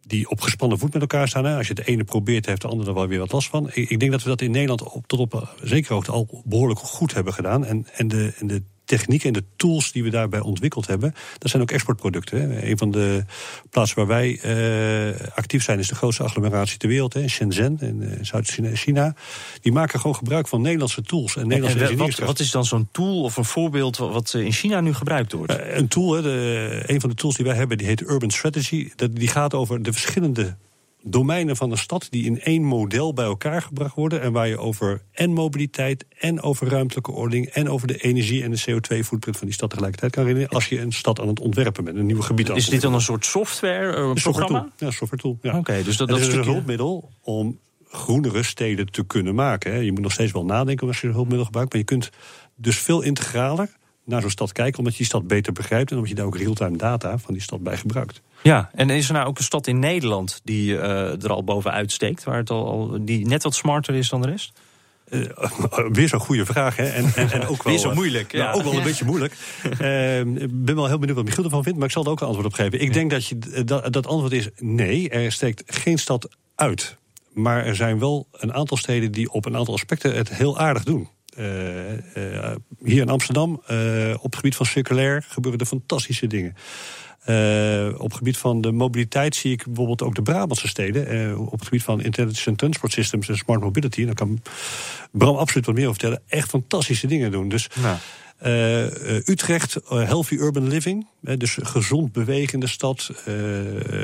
die 0.07 0.31
op 0.31 0.41
gespannen 0.41 0.79
voet 0.79 0.93
met 0.93 1.03
elkaar 1.03 1.29
staan. 1.29 1.45
Hè. 1.45 1.57
Als 1.57 1.67
je 1.67 1.75
het 1.75 1.87
ene 1.87 2.05
probeert, 2.05 2.47
heeft 2.47 2.61
de 2.61 2.69
ander 2.69 2.89
er 2.89 2.95
wel 2.95 3.09
weer 3.09 3.19
wat 3.19 3.33
last 3.33 3.49
van. 3.49 3.71
Ik, 3.73 3.91
ik 3.91 4.01
denk 4.01 4.13
dat 4.13 4.23
we 4.23 4.29
dat 4.29 4.41
in 4.41 4.51
Nederland 4.51 4.83
op, 4.83 5.07
tot 5.07 5.19
op 5.19 5.55
zekere 5.63 5.95
hoogte 5.95 6.13
al 6.13 6.43
behoorlijk 6.45 6.81
goed 6.81 7.15
hebben 7.15 7.33
gedaan. 7.33 7.65
En, 7.65 7.87
en, 7.93 8.09
de, 8.09 8.33
en 8.39 8.47
de 8.47 8.63
techniek 8.87 9.25
en 9.25 9.33
de 9.33 9.45
tools 9.57 9.93
die 9.93 10.03
we 10.03 10.11
daarbij 10.11 10.41
ontwikkeld 10.41 10.87
hebben, 10.87 11.15
dat 11.39 11.51
zijn 11.51 11.63
ook 11.63 11.71
exportproducten. 11.71 12.41
Hè. 12.41 12.71
Een 12.71 12.79
van 12.79 12.91
de 12.91 13.25
plaatsen 13.71 13.97
waar 13.97 14.07
wij 14.07 14.41
uh, 14.45 15.27
actief 15.35 15.63
zijn 15.65 15.79
is 15.79 15.89
de 15.89 15.95
grootste 15.95 16.23
agglomeratie 16.23 16.79
ter 16.79 16.89
wereld, 16.89 17.13
hè, 17.13 17.29
Shenzhen 17.29 17.79
in 17.81 18.03
uh, 18.03 18.11
Zuid-China. 18.21 19.15
Die 19.61 19.73
maken 19.73 20.01
gewoon 20.01 20.17
gebruik 20.17 20.49
van 20.49 20.61
Nederlandse 20.61 21.03
tools 21.03 21.37
en 21.37 21.47
Nederlandse 21.47 21.87
en, 21.87 21.97
wat, 21.97 22.19
wat, 22.19 22.39
is 22.39 22.51
dan 22.51 22.65
zo'n 22.65 22.89
tool 22.93 23.23
of 23.23 23.37
een 23.37 23.45
voorbeeld 23.45 23.97
wat 23.97 24.35
in 24.35 24.53
China 24.53 24.81
nu 24.81 24.95
gebruikt 24.95 25.33
wordt? 25.33 25.53
Uh, 25.53 25.77
een 25.77 25.89
tool, 25.89 26.13
hè, 26.13 26.23
de, 26.23 26.83
een 26.87 27.01
van 27.01 27.11
de 27.11 27.17
tools 27.17 27.37
die 27.37 27.45
wij 27.45 27.57
hebben, 27.57 27.79
die 27.79 27.87
heet 27.87 28.01
Urban 28.01 28.31
Strategy. 28.31 28.91
Dat, 28.97 29.17
die 29.17 29.29
gaat 29.29 29.55
over 29.55 29.83
de 29.83 29.93
verschillende 29.93 30.57
domeinen 31.09 31.57
van 31.57 31.71
de 31.71 31.77
stad 31.77 32.07
die 32.11 32.25
in 32.25 32.41
één 32.41 32.63
model 32.63 33.13
bij 33.13 33.25
elkaar 33.25 33.63
gebracht 33.63 33.95
worden. 33.95 34.21
En 34.21 34.33
waar 34.33 34.49
je 34.49 34.59
over 34.59 35.03
en 35.13 35.33
mobiliteit 35.33 36.05
en 36.19 36.43
over 36.43 36.69
ruimtelijke 36.69 37.13
ordening 37.13 37.47
en 37.47 37.69
over 37.69 37.87
de 37.87 37.97
energie 37.97 38.43
en 38.43 38.51
de 38.51 38.61
CO2-footprint 38.61 39.37
van 39.37 39.47
die 39.47 39.53
stad 39.53 39.71
tegelijkertijd 39.71 40.13
kan 40.13 40.25
redeneren. 40.25 40.51
Als 40.51 40.69
je 40.69 40.81
een 40.81 40.93
stad 40.93 41.21
aan 41.21 41.29
het 41.29 41.41
ontwerpen 41.41 41.85
bent, 41.85 41.97
een 41.97 42.07
nieuw 42.07 42.21
gebied 42.21 42.51
aan 42.51 42.57
Is 42.57 42.69
dit 42.69 42.81
dan 42.81 42.95
een 42.95 43.01
soort 43.01 43.25
software, 43.25 43.97
een, 43.97 44.09
een 44.09 44.15
programma? 44.15 44.59
Software 44.59 44.91
ja, 44.91 44.91
software 44.91 45.23
tool. 45.23 45.39
Ja. 45.43 45.59
Oké, 45.59 45.83
dus 45.83 45.97
dat, 45.97 46.09
dat 46.09 46.21
is 46.21 46.35
een 46.35 46.45
hulpmiddel 46.45 47.11
om 47.21 47.59
groenere 47.89 48.43
steden 48.43 48.87
te 48.91 49.05
kunnen 49.05 49.35
maken. 49.35 49.85
Je 49.85 49.93
moet 49.93 50.03
nog 50.03 50.13
steeds 50.13 50.33
wel 50.33 50.45
nadenken 50.45 50.87
als 50.87 51.01
je 51.01 51.07
een 51.07 51.13
hulpmiddel 51.13 51.45
gebruikt, 51.45 51.73
maar 51.73 51.81
je 51.81 51.87
kunt 51.87 52.11
dus 52.57 52.79
veel 52.79 53.03
integraler 53.03 53.77
naar 54.07 54.21
zo'n 54.21 54.31
stad 54.31 54.53
kijken, 54.53 54.79
omdat 54.79 54.93
je 54.93 54.99
die 54.99 55.09
stad 55.09 55.27
beter 55.27 55.53
begrijpt 55.53 55.91
en 55.91 55.97
omdat 55.97 56.11
je 56.11 56.17
daar 56.17 56.27
ook 56.27 56.37
real-time 56.37 56.77
data 56.77 57.19
van 57.19 57.35
die 57.35 57.43
stad 57.43 57.63
bij 57.63 57.77
gebruikt. 57.77 58.23
Ja, 58.43 58.71
en 58.75 58.91
is 58.91 59.07
er 59.09 59.15
nou 59.15 59.27
ook 59.27 59.39
een 59.39 59.45
stad 59.45 59.67
in 59.67 59.79
Nederland 59.79 60.41
die 60.45 60.73
uh, 60.73 61.23
er 61.23 61.31
al 61.31 61.45
bovenuit 61.45 61.93
steekt, 61.93 62.25
waar 62.25 62.37
het 62.37 62.51
al, 62.51 62.99
die 63.01 63.27
net 63.27 63.43
wat 63.43 63.55
smarter 63.55 63.95
is 63.95 64.09
dan 64.09 64.23
de 64.23 64.29
rest? 64.29 64.53
Uh, 65.09 65.29
weer 65.93 66.09
zo'n 66.09 66.21
goede 66.21 66.47
vraag, 66.47 66.77
hè? 66.77 66.85
En, 66.85 67.13
en, 67.15 67.31
en 67.31 67.47
ook 67.47 67.63
wel, 67.63 67.73
weer 67.73 67.83
zo 67.83 67.95
moeilijk. 67.95 68.33
Ja. 68.33 68.53
ook 68.53 68.63
wel 68.63 68.75
een 68.75 68.83
beetje 68.83 69.05
moeilijk. 69.05 69.37
Uh, 69.81 70.19
ik 70.19 70.65
ben 70.65 70.75
wel 70.75 70.87
heel 70.87 70.99
benieuwd 70.99 71.17
wat 71.17 71.25
Michiel 71.25 71.45
ervan 71.45 71.63
vindt, 71.63 71.79
maar 71.79 71.87
ik 71.87 71.93
zal 71.93 72.05
er 72.05 72.11
ook 72.11 72.21
een 72.21 72.27
antwoord 72.27 72.47
op 72.47 72.55
geven. 72.55 72.81
Ik 72.81 72.93
denk 72.93 73.11
dat, 73.11 73.27
je, 73.27 73.65
dat 73.65 73.93
dat 73.93 74.07
antwoord 74.07 74.33
is 74.33 74.49
nee, 74.59 75.09
er 75.09 75.33
steekt 75.33 75.63
geen 75.67 75.99
stad 75.99 76.29
uit. 76.55 76.97
Maar 77.33 77.65
er 77.65 77.77
zijn 77.77 77.99
wel 77.99 78.27
een 78.33 78.53
aantal 78.53 78.77
steden 78.77 79.13
die 79.13 79.31
op 79.31 79.45
een 79.45 79.57
aantal 79.57 79.75
aspecten 79.75 80.17
het 80.17 80.29
heel 80.29 80.59
aardig 80.59 80.85
doen. 80.85 81.09
Uh, 81.39 81.93
uh, 81.93 82.55
hier 82.85 83.03
in 83.03 83.09
Amsterdam, 83.09 83.63
uh, 83.71 84.15
op 84.17 84.23
het 84.23 84.37
gebied 84.37 84.57
van 84.57 84.67
circulair, 84.67 85.25
gebeuren 85.29 85.61
er 85.61 85.67
fantastische 85.67 86.27
dingen. 86.27 86.55
op 87.99 88.09
het 88.09 88.17
gebied 88.17 88.37
van 88.37 88.61
de 88.61 88.73
mobiliteit 88.73 89.35
zie 89.35 89.53
ik 89.53 89.65
bijvoorbeeld 89.67 90.03
ook 90.03 90.15
de 90.15 90.23
Brabantse 90.23 90.69
steden. 90.69 91.39
op 91.39 91.53
het 91.59 91.65
gebied 91.65 91.83
van 91.83 92.03
Intelligent 92.03 92.59
Transport 92.59 92.93
Systems 92.93 93.29
en 93.29 93.37
Smart 93.37 93.61
Mobility. 93.61 94.05
Daar 94.05 94.15
kan 94.15 94.43
Bram 95.11 95.37
absoluut 95.37 95.67
wat 95.67 95.75
meer 95.75 95.89
over 95.89 96.01
vertellen. 96.01 96.23
Echt 96.29 96.49
fantastische 96.49 97.07
dingen 97.07 97.31
doen. 97.31 97.49
Dus. 97.49 97.69
Uh, 98.45 99.29
Utrecht, 99.29 99.77
uh, 99.93 100.03
healthy 100.05 100.35
urban 100.35 100.69
living. 100.69 101.07
dus 101.21 101.59
gezond 101.63 102.13
bewegen 102.13 102.55
in 102.55 102.61
de 102.61 102.67
stad. 102.67 103.11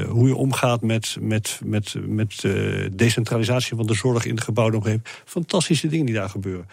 hoe 0.09 0.29
je 0.29 0.37
omgaat 0.37 0.83
met, 0.83 1.17
met, 1.21 1.61
met, 1.65 1.95
met 2.07 2.47
decentralisatie 2.93 3.77
van 3.77 3.87
de 3.87 3.95
zorg 3.95 4.25
in 4.25 4.35
de 4.35 4.43
gebouwde 4.43 4.77
omgeving. 4.77 5.05
Fantastische 5.25 5.89
dingen 5.89 6.07
die 6.07 6.15
daar 6.15 6.29
gebeuren. 6.29 6.69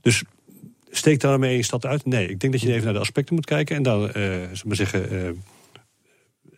Dus 0.00 0.22
steekt 0.90 1.20
daarmee 1.20 1.56
een 1.56 1.64
stad 1.64 1.86
uit? 1.86 2.04
Nee, 2.04 2.28
ik 2.28 2.40
denk 2.40 2.52
dat 2.52 2.62
je 2.62 2.72
even 2.72 2.84
naar 2.84 2.92
de 2.92 3.00
aspecten 3.00 3.34
moet 3.34 3.46
kijken. 3.46 3.76
En 3.76 3.82
dan, 3.82 4.00
maar 4.64 4.76
zeggen 4.76 5.08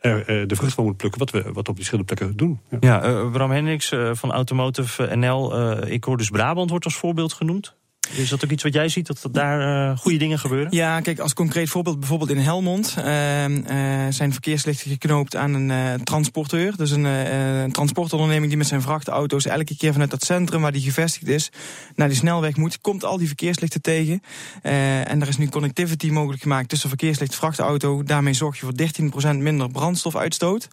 de 0.00 0.56
vrucht 0.56 0.74
van 0.74 0.84
moet 0.84 0.96
plukken 0.96 1.20
wat 1.20 1.30
we 1.30 1.42
wat 1.42 1.56
op 1.56 1.64
die 1.64 1.74
verschillende 1.74 2.14
plekken 2.14 2.36
doen. 2.36 2.60
Ja, 2.80 3.06
ja 3.06 3.24
Bram 3.30 3.50
Hendricks 3.50 3.92
van 4.12 4.32
Automotive 4.32 5.16
NL. 5.16 5.82
ik 5.86 6.04
hoor 6.04 6.16
dus 6.16 6.30
Brabant 6.30 6.70
wordt 6.70 6.84
als 6.84 6.96
voorbeeld 6.96 7.32
genoemd. 7.32 7.76
Is 8.16 8.28
dat 8.28 8.44
ook 8.44 8.50
iets 8.50 8.62
wat 8.62 8.72
jij 8.72 8.88
ziet, 8.88 9.06
dat, 9.06 9.28
daar 9.32 9.90
uh, 9.90 9.98
goede 9.98 10.18
dingen 10.18 10.38
gebeuren? 10.38 10.68
Ja, 10.70 11.00
kijk, 11.00 11.18
als 11.18 11.34
concreet 11.34 11.68
voorbeeld, 11.68 11.98
bijvoorbeeld 11.98 12.30
in 12.30 12.38
Helmond 12.38 12.94
uh, 12.98 13.48
uh, 13.48 13.62
zijn 14.08 14.32
verkeerslichten 14.32 14.90
geknoopt 14.90 15.36
aan 15.36 15.54
een 15.54 16.04
transporteur. 16.04 16.76
Dus 16.76 16.90
een, 16.90 17.04
een, 17.04 17.72
transportonderneming 17.72 18.48
die 18.48 18.58
met 18.58 18.66
zijn 18.66 18.82
vrachtauto's 18.82 19.46
elke 19.46 19.76
keer 19.76 19.92
vanuit 19.92 20.10
dat 20.10 20.24
centrum 20.24 20.60
waar 20.60 20.72
die 20.72 20.82
gevestigd 20.82 21.28
is, 21.28 21.50
naar 21.94 22.08
die 22.08 22.16
snelweg 22.16 22.56
moet, 22.56 22.80
komt 22.80 23.04
al 23.04 23.18
die 23.18 23.26
verkeerslichten 23.26 23.82
tegen. 23.82 24.22
en 24.62 25.20
er 25.20 25.28
is 25.28 25.36
nu 25.36 25.48
connectivity 25.48 26.10
mogelijk 26.10 26.42
gemaakt 26.42 26.68
tussen 26.68 26.88
verkeerslicht 26.88 27.32
en 27.32 27.38
vrachtauto. 27.38 28.02
Daarmee 28.02 28.34
zorg 28.34 28.60
je 28.60 28.66
voor 28.66 29.34
13% 29.34 29.36
minder 29.36 29.70
brandstofuitstoot. 29.70 30.68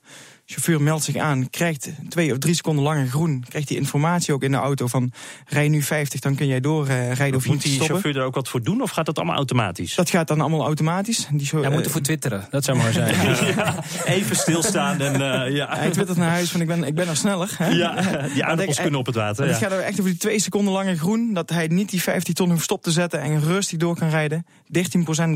Chauffeur 0.46 0.82
meldt 0.82 1.04
zich 1.04 1.16
aan, 1.16 1.50
krijgt 1.50 1.90
twee 2.10 2.32
of 2.32 2.38
drie 2.38 2.56
seconden 2.56 2.84
langer 2.84 3.08
groen. 3.08 3.44
Krijgt 3.50 3.68
die 3.68 3.78
informatie 3.78 4.34
ook 4.34 4.44
in 4.44 4.52
de 4.52 4.58
auto 4.58 4.88
van 4.88 5.12
rij 5.46 5.68
nu 5.68 5.82
50, 5.82 6.20
dan 6.20 6.36
kun 6.36 6.48
jij 6.48 6.60
doorrijden 6.60 7.28
uh, 7.28 7.36
of 7.36 7.48
Moet 7.48 7.62
die 7.62 7.80
chauffeur 7.80 8.18
er 8.18 8.24
ook 8.24 8.36
wat 8.36 8.48
voor 8.48 8.64
doen 8.64 8.82
of 8.82 8.90
gaat 8.92 9.06
dat 9.06 9.18
allemaal 9.18 9.36
automatisch? 9.36 9.96
Dat 9.96 10.10
gaat 10.10 10.28
dan 10.28 10.42
allemaal 10.42 10.66
automatisch. 10.66 11.28
Die 11.32 11.50
Hij 11.52 11.70
moet 11.70 11.86
ervoor 11.86 12.02
twitteren, 12.02 12.48
dat 12.50 12.64
zou 12.64 12.78
maar 12.78 12.92
zijn. 12.92 13.16
ja, 13.56 13.84
even 14.06 14.36
stilstaan 14.36 15.02
en 15.02 15.14
uh, 15.14 15.56
ja. 15.56 15.68
Hij 15.78 15.90
twittert 15.90 16.18
naar 16.18 16.30
huis 16.30 16.50
van 16.52 16.62
ik 16.62 16.68
ben, 16.68 16.84
ik 16.84 16.96
ben 16.96 17.08
nog 17.08 17.18
sneller. 17.18 17.50
Hè? 17.58 17.70
Ja, 17.70 18.02
die 18.34 18.44
aardappels 18.46 18.82
kunnen 18.82 19.00
op 19.00 19.06
het 19.06 19.16
water. 19.16 19.48
Het 19.48 19.58
gaat 19.58 19.72
er 19.72 19.80
echt 19.80 20.00
over 20.00 20.12
die 20.12 20.20
twee 20.20 20.40
seconden 20.40 20.74
langer 20.74 20.96
groen. 20.96 21.34
Dat 21.34 21.50
hij 21.50 21.68
niet 21.68 21.90
die 21.90 22.02
15 22.02 22.34
ton 22.34 22.50
hoeft 22.50 22.64
stop 22.64 22.84
te 22.84 22.92
zetten 22.92 23.22
en 23.22 23.42
rustig 23.42 23.80
door 23.80 23.96
kan 23.98 24.10
rijden. 24.10 24.46
13% 24.46 24.50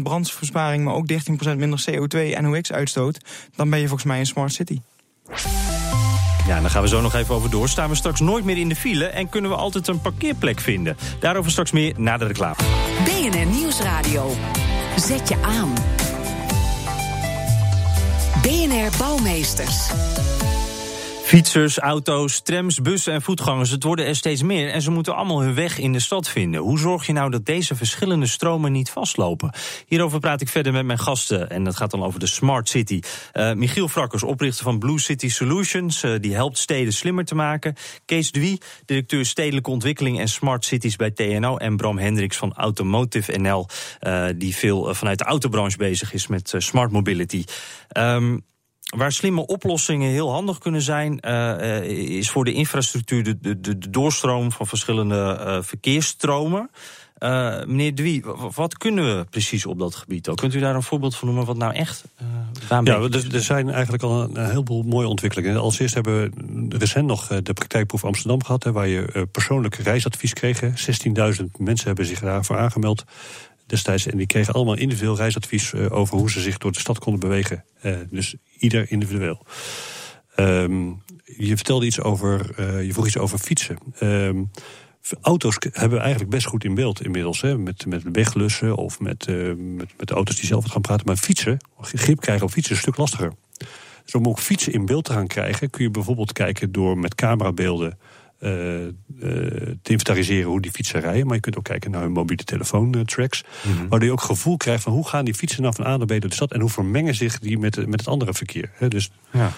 brandbesparing, 0.03 0.83
maar 0.83 0.93
ook 0.93 1.11
13% 1.11 1.15
minder 1.55 1.83
CO2 1.91 2.17
en 2.35 2.43
NOx-uitstoot. 2.43 3.19
Dan 3.55 3.69
ben 3.69 3.79
je 3.79 3.87
volgens 3.87 4.07
mij 4.07 4.19
een 4.19 4.25
smart 4.25 4.53
city. 4.53 4.79
Ja, 6.47 6.61
daar 6.61 6.69
gaan 6.69 6.81
we 6.81 6.87
zo 6.87 7.01
nog 7.01 7.15
even 7.15 7.35
over 7.35 7.49
door. 7.49 7.69
Staan 7.69 7.89
we 7.89 7.95
straks 7.95 8.19
nooit 8.19 8.45
meer 8.45 8.57
in 8.57 8.69
de 8.69 8.75
file 8.75 9.05
en 9.05 9.29
kunnen 9.29 9.51
we 9.51 9.57
altijd 9.57 9.87
een 9.87 10.01
parkeerplek 10.01 10.59
vinden. 10.59 10.97
Daarover 11.19 11.51
straks 11.51 11.71
meer 11.71 11.93
na 11.97 12.17
de 12.17 12.25
reclame. 12.25 12.55
BNR 13.03 13.45
Nieuwsradio. 13.45 14.31
Zet 14.97 15.29
je 15.29 15.35
aan. 15.41 15.73
BNR 18.41 18.97
Bouwmeesters. 18.97 19.89
Fietsers, 21.29 21.77
auto's, 21.77 22.41
trams, 22.41 22.81
bussen 22.81 23.13
en 23.13 23.21
voetgangers, 23.21 23.69
het 23.69 23.83
worden 23.83 24.05
er 24.05 24.15
steeds 24.15 24.41
meer 24.41 24.69
en 24.69 24.81
ze 24.81 24.91
moeten 24.91 25.15
allemaal 25.15 25.41
hun 25.41 25.53
weg 25.53 25.77
in 25.77 25.93
de 25.93 25.99
stad 25.99 26.29
vinden. 26.29 26.61
Hoe 26.61 26.79
zorg 26.79 27.05
je 27.05 27.13
nou 27.13 27.31
dat 27.31 27.45
deze 27.45 27.75
verschillende 27.75 28.25
stromen 28.25 28.71
niet 28.71 28.89
vastlopen? 28.89 29.53
Hierover 29.87 30.19
praat 30.19 30.41
ik 30.41 30.49
verder 30.49 30.73
met 30.73 30.85
mijn 30.85 30.99
gasten 30.99 31.49
en 31.49 31.63
dat 31.63 31.75
gaat 31.75 31.91
dan 31.91 32.03
over 32.03 32.19
de 32.19 32.27
Smart 32.27 32.69
City. 32.69 33.01
Uh, 33.33 33.53
Michiel 33.53 33.87
Frakkers, 33.87 34.23
oprichter 34.23 34.63
van 34.63 34.79
Blue 34.79 34.99
City 34.99 35.29
Solutions, 35.29 36.03
uh, 36.03 36.15
die 36.19 36.33
helpt 36.33 36.57
steden 36.57 36.93
slimmer 36.93 37.25
te 37.25 37.35
maken. 37.35 37.75
Kees 38.05 38.31
Dwie, 38.31 38.61
directeur 38.85 39.25
stedelijke 39.25 39.69
ontwikkeling 39.69 40.19
en 40.19 40.27
Smart 40.27 40.65
Cities 40.65 40.95
bij 40.95 41.11
TNO. 41.11 41.57
En 41.57 41.77
Bram 41.77 41.97
Hendricks 41.97 42.37
van 42.37 42.53
Automotive 42.53 43.37
NL, 43.37 43.67
uh, 44.01 44.25
die 44.35 44.55
veel 44.55 44.95
vanuit 44.95 45.17
de 45.17 45.23
autobranche 45.23 45.77
bezig 45.77 46.13
is 46.13 46.27
met 46.27 46.53
smart 46.57 46.91
mobility. 46.91 47.43
Um, 47.97 48.47
Waar 48.97 49.11
slimme 49.11 49.45
oplossingen 49.45 50.09
heel 50.09 50.31
handig 50.31 50.57
kunnen 50.57 50.81
zijn, 50.81 51.19
uh, 51.27 51.81
is 52.17 52.29
voor 52.29 52.45
de 52.45 52.53
infrastructuur 52.53 53.23
de, 53.23 53.39
de, 53.39 53.59
de 53.59 53.89
doorstroom 53.89 54.51
van 54.51 54.67
verschillende 54.67 55.39
uh, 55.39 55.57
verkeersstromen. 55.61 56.69
Uh, 57.19 57.63
meneer 57.65 57.95
Dwie, 57.95 58.23
wat 58.55 58.77
kunnen 58.77 59.17
we 59.17 59.25
precies 59.29 59.65
op 59.65 59.79
dat 59.79 59.95
gebied 59.95 60.29
ook? 60.29 60.37
Kunt 60.37 60.53
u 60.53 60.59
daar 60.59 60.75
een 60.75 60.83
voorbeeld 60.83 61.15
van 61.15 61.27
noemen 61.27 61.45
wat 61.45 61.57
nou 61.57 61.73
echt 61.73 62.03
uh, 62.21 62.79
Ja, 62.83 62.95
er, 62.95 63.33
er, 63.33 63.41
zijn 63.41 63.69
eigenlijk 63.69 64.03
al 64.03 64.21
een, 64.21 64.39
een 64.39 64.49
heleboel 64.49 64.83
mooie 64.83 65.07
ontwikkelingen. 65.07 65.59
Als 65.59 65.79
eerst 65.79 65.93
hebben 65.93 66.21
we 66.21 66.77
recent 66.77 67.05
nog 67.05 67.27
de 67.27 67.53
praktijkproef 67.53 68.05
Amsterdam 68.05 68.43
gehad... 68.43 68.63
Hè, 68.63 68.71
waar 68.71 68.87
je 68.87 69.27
persoonlijk 69.31 69.75
reisadvies 69.75 70.33
kreeg. 70.33 70.61
16.000 70.61 71.45
mensen 71.57 71.87
hebben 71.87 72.05
zich 72.05 72.19
daarvoor 72.19 72.57
aangemeld 72.57 73.03
destijds. 73.69 74.05
En 74.05 74.17
die 74.17 74.27
kregen 74.27 74.53
allemaal 74.53 74.75
individueel 74.75 75.15
reisadvies 75.15 75.71
uh, 75.71 75.91
over 75.91 76.17
hoe 76.17 76.31
ze 76.31 76.41
zich 76.41 76.57
door 76.57 76.71
de 76.71 76.79
stad 76.79 76.99
konden 76.99 77.19
bewegen. 77.19 77.63
Uh, 77.83 77.97
dus 78.09 78.35
ieder 78.57 78.91
individueel. 78.91 79.45
Um, 80.35 81.03
je 81.23 81.55
vertelde 81.55 81.85
iets 81.85 82.01
over, 82.01 82.49
uh, 82.59 82.85
je 82.85 82.93
vroeg 82.93 83.05
iets 83.05 83.17
over 83.17 83.39
fietsen. 83.39 83.77
Um, 84.01 84.51
auto's 85.21 85.57
hebben 85.59 85.97
we 85.97 86.03
eigenlijk 86.03 86.31
best 86.31 86.45
goed 86.45 86.63
in 86.63 86.75
beeld 86.75 87.03
inmiddels. 87.03 87.41
Hè, 87.41 87.57
met, 87.57 87.85
met 87.85 88.03
weglussen 88.11 88.75
of 88.75 88.99
met, 88.99 89.27
met, 89.57 89.89
met 89.97 90.07
de 90.07 90.13
auto's 90.13 90.35
die 90.35 90.45
zelf 90.45 90.65
gaan 90.65 90.81
praten. 90.81 91.05
Maar 91.05 91.17
fietsen, 91.17 91.57
grip 91.81 92.19
krijgen 92.19 92.45
op 92.45 92.51
fietsen 92.51 92.71
is 92.71 92.77
een 92.77 92.83
stuk 92.83 92.97
lastiger. 92.97 93.33
Dus 94.03 94.15
om 94.15 94.27
ook 94.27 94.39
fietsen 94.39 94.73
in 94.73 94.85
beeld 94.85 95.05
te 95.05 95.11
gaan 95.11 95.27
krijgen... 95.27 95.69
kun 95.69 95.83
je 95.83 95.91
bijvoorbeeld 95.91 96.33
kijken 96.33 96.71
door 96.71 96.97
met 96.97 97.15
camerabeelden 97.15 97.97
uh, 98.39 98.49
te 99.81 99.91
inventariseren 99.91 100.49
hoe 100.49 100.61
die 100.61 100.71
fietsen 100.71 100.99
rijden. 100.99 101.25
Maar 101.25 101.35
je 101.35 101.41
kunt 101.41 101.57
ook 101.57 101.63
kijken 101.63 101.91
naar 101.91 102.01
hun 102.01 102.11
mobiele 102.11 102.43
telefoontracks. 102.43 103.43
Mm 103.43 103.71
-hmm. 103.71 103.87
Waardoor 103.87 104.07
je 104.07 104.13
ook 104.13 104.21
gevoel 104.21 104.57
krijgt 104.57 104.83
van 104.83 104.93
hoe 104.93 105.07
gaan 105.07 105.25
die 105.25 105.33
fietsen 105.33 105.61
nou 105.61 105.75
van 105.75 105.85
A 105.85 105.97
naar 105.97 106.05
B 106.05 106.09
door 106.09 106.19
de 106.19 106.33
stad. 106.33 106.51
En 106.51 106.61
hoe 106.61 106.69
vermengen 106.69 107.15
zich 107.15 107.39
die 107.39 107.57
met, 107.57 107.87
met 107.87 107.99
het 107.99 108.07
andere 108.07 108.33
verkeer. 108.33 108.71
He, 108.73 108.87
dus, 108.87 109.11
ja. 109.31 109.51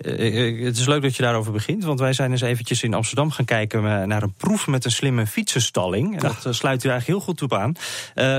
Uh, 0.00 0.64
het 0.64 0.76
is 0.76 0.86
leuk 0.86 1.02
dat 1.02 1.16
je 1.16 1.22
daarover 1.22 1.52
begint, 1.52 1.84
want 1.84 2.00
wij 2.00 2.12
zijn 2.12 2.30
eens 2.30 2.40
eventjes 2.40 2.82
in 2.82 2.94
Amsterdam 2.94 3.30
gaan 3.30 3.44
kijken 3.44 4.08
naar 4.08 4.22
een 4.22 4.32
proef 4.32 4.66
met 4.66 4.84
een 4.84 4.90
slimme 4.90 5.26
fietsenstalling. 5.26 6.14
En 6.14 6.32
dat 6.42 6.54
sluit 6.54 6.84
u 6.84 6.88
eigenlijk 6.88 7.06
heel 7.06 7.20
goed 7.20 7.42
op 7.42 7.54
aan. 7.54 7.74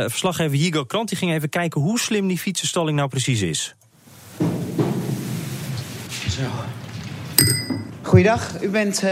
verslaggever 0.09 0.57
Jigo 0.57 0.83
Krant 0.83 1.09
die 1.09 1.17
ging 1.17 1.31
even 1.31 1.49
kijken 1.49 1.81
hoe 1.81 1.99
slim 1.99 2.27
die 2.27 2.37
fietsenstalling 2.37 2.97
nou 2.97 3.09
precies 3.09 3.41
is. 3.41 3.75
Zo. 6.29 6.43
Goeiedag, 8.01 8.61
u 8.61 8.69
bent 8.69 9.03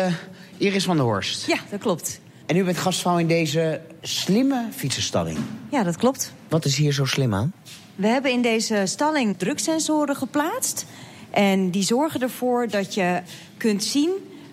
Iris 0.58 0.84
van 0.84 0.96
der 0.96 1.06
Horst. 1.06 1.48
Ja, 1.48 1.58
dat 1.70 1.80
klopt. 1.80 2.20
En 2.46 2.56
u 2.56 2.64
bent 2.64 2.78
gastvrouw 2.78 3.18
in 3.18 3.28
deze 3.28 3.82
slimme 4.02 4.68
fietsenstalling. 4.76 5.38
Ja, 5.72 5.84
dat 5.84 5.98
klopt. 5.98 6.34
Wat 6.50 6.66
is 6.66 6.78
hier 6.78 6.94
zo 6.94 7.06
slim 7.06 7.34
aan? 7.34 7.54
We 7.96 8.08
hebben 8.08 8.32
in 8.32 8.42
deze 8.42 8.82
stalling 8.86 9.38
druksensoren 9.38 10.16
geplaatst. 10.16 10.86
En 11.30 11.70
die 11.70 11.84
zorgen 11.84 12.22
ervoor 12.22 12.68
dat 12.68 12.94
je 12.94 13.22
kunt 13.58 13.84
zien 13.84 14.12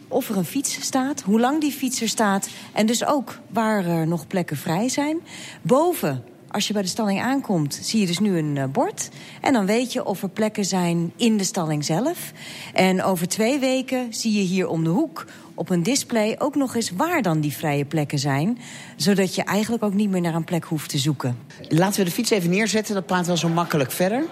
of 0.08 0.28
er 0.28 0.36
een 0.36 0.44
fiets 0.44 0.80
staat, 0.80 1.20
hoe 1.20 1.40
lang 1.40 1.60
die 1.60 1.72
fiets 1.72 2.00
er 2.00 2.08
staat... 2.08 2.48
en 2.72 2.86
dus 2.86 3.06
ook 3.06 3.38
waar 3.48 3.86
er 3.86 4.06
nog 4.06 4.26
plekken 4.26 4.56
vrij 4.56 4.88
zijn. 4.88 5.20
Boven 5.62 6.24
als 6.52 6.66
je 6.66 6.72
bij 6.72 6.82
de 6.82 6.88
stalling 6.88 7.22
aankomt, 7.22 7.78
zie 7.82 8.00
je 8.00 8.06
dus 8.06 8.18
nu 8.18 8.38
een 8.38 8.56
uh, 8.56 8.64
bord. 8.72 9.08
En 9.40 9.52
dan 9.52 9.66
weet 9.66 9.92
je 9.92 10.04
of 10.04 10.22
er 10.22 10.28
plekken 10.28 10.64
zijn 10.64 11.12
in 11.16 11.36
de 11.36 11.44
stalling 11.44 11.84
zelf. 11.84 12.32
En 12.74 13.02
over 13.02 13.28
twee 13.28 13.58
weken 13.58 14.14
zie 14.14 14.32
je 14.32 14.42
hier 14.42 14.68
om 14.68 14.84
de 14.84 14.90
hoek 14.90 15.24
op 15.54 15.70
een 15.70 15.82
display 15.82 16.36
ook 16.38 16.54
nog 16.54 16.74
eens 16.74 16.90
waar 16.90 17.22
dan 17.22 17.40
die 17.40 17.52
vrije 17.52 17.84
plekken 17.84 18.18
zijn. 18.18 18.58
Zodat 18.96 19.34
je 19.34 19.42
eigenlijk 19.42 19.82
ook 19.82 19.94
niet 19.94 20.10
meer 20.10 20.20
naar 20.20 20.34
een 20.34 20.44
plek 20.44 20.64
hoeft 20.64 20.90
te 20.90 20.98
zoeken. 20.98 21.38
Laten 21.68 21.98
we 21.98 22.04
de 22.04 22.10
fiets 22.10 22.30
even 22.30 22.50
neerzetten, 22.50 22.94
dat 22.94 23.06
praat 23.06 23.26
wel 23.26 23.36
zo 23.36 23.48
makkelijk 23.48 23.90
verder. 23.90 24.24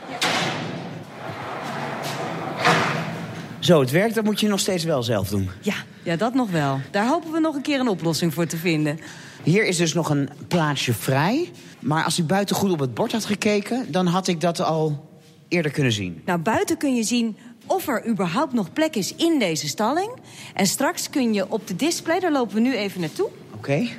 Zo, 3.58 3.80
het 3.80 3.90
werkt, 3.90 4.14
dat 4.14 4.24
moet 4.24 4.40
je 4.40 4.48
nog 4.48 4.60
steeds 4.60 4.84
wel 4.84 5.02
zelf 5.02 5.28
doen. 5.28 5.50
Ja, 5.60 5.74
ja, 6.02 6.16
dat 6.16 6.34
nog 6.34 6.50
wel. 6.50 6.80
Daar 6.90 7.06
hopen 7.06 7.32
we 7.32 7.40
nog 7.40 7.54
een 7.54 7.62
keer 7.62 7.80
een 7.80 7.88
oplossing 7.88 8.34
voor 8.34 8.46
te 8.46 8.56
vinden. 8.56 8.98
Hier 9.42 9.66
is 9.66 9.76
dus 9.76 9.94
nog 9.94 10.10
een 10.10 10.28
plaatsje 10.48 10.94
vrij. 10.94 11.50
Maar 11.78 12.04
als 12.04 12.18
u 12.18 12.22
buiten 12.22 12.56
goed 12.56 12.70
op 12.70 12.78
het 12.78 12.94
bord 12.94 13.12
had 13.12 13.24
gekeken... 13.24 13.92
dan 13.92 14.06
had 14.06 14.28
ik 14.28 14.40
dat 14.40 14.60
al 14.60 15.08
eerder 15.48 15.70
kunnen 15.70 15.92
zien. 15.92 16.22
Nou, 16.24 16.38
buiten 16.38 16.76
kun 16.76 16.94
je 16.94 17.02
zien 17.02 17.36
of 17.66 17.88
er 17.88 18.06
überhaupt 18.06 18.52
nog 18.52 18.72
plek 18.72 18.96
is 18.96 19.14
in 19.14 19.38
deze 19.38 19.68
stalling. 19.68 20.10
En 20.54 20.66
straks 20.66 21.10
kun 21.10 21.34
je 21.34 21.50
op 21.50 21.66
de 21.66 21.76
display, 21.76 22.20
daar 22.20 22.32
lopen 22.32 22.54
we 22.54 22.60
nu 22.60 22.74
even 22.76 23.00
naartoe. 23.00 23.26
Oké. 23.26 23.56
Okay. 23.56 23.96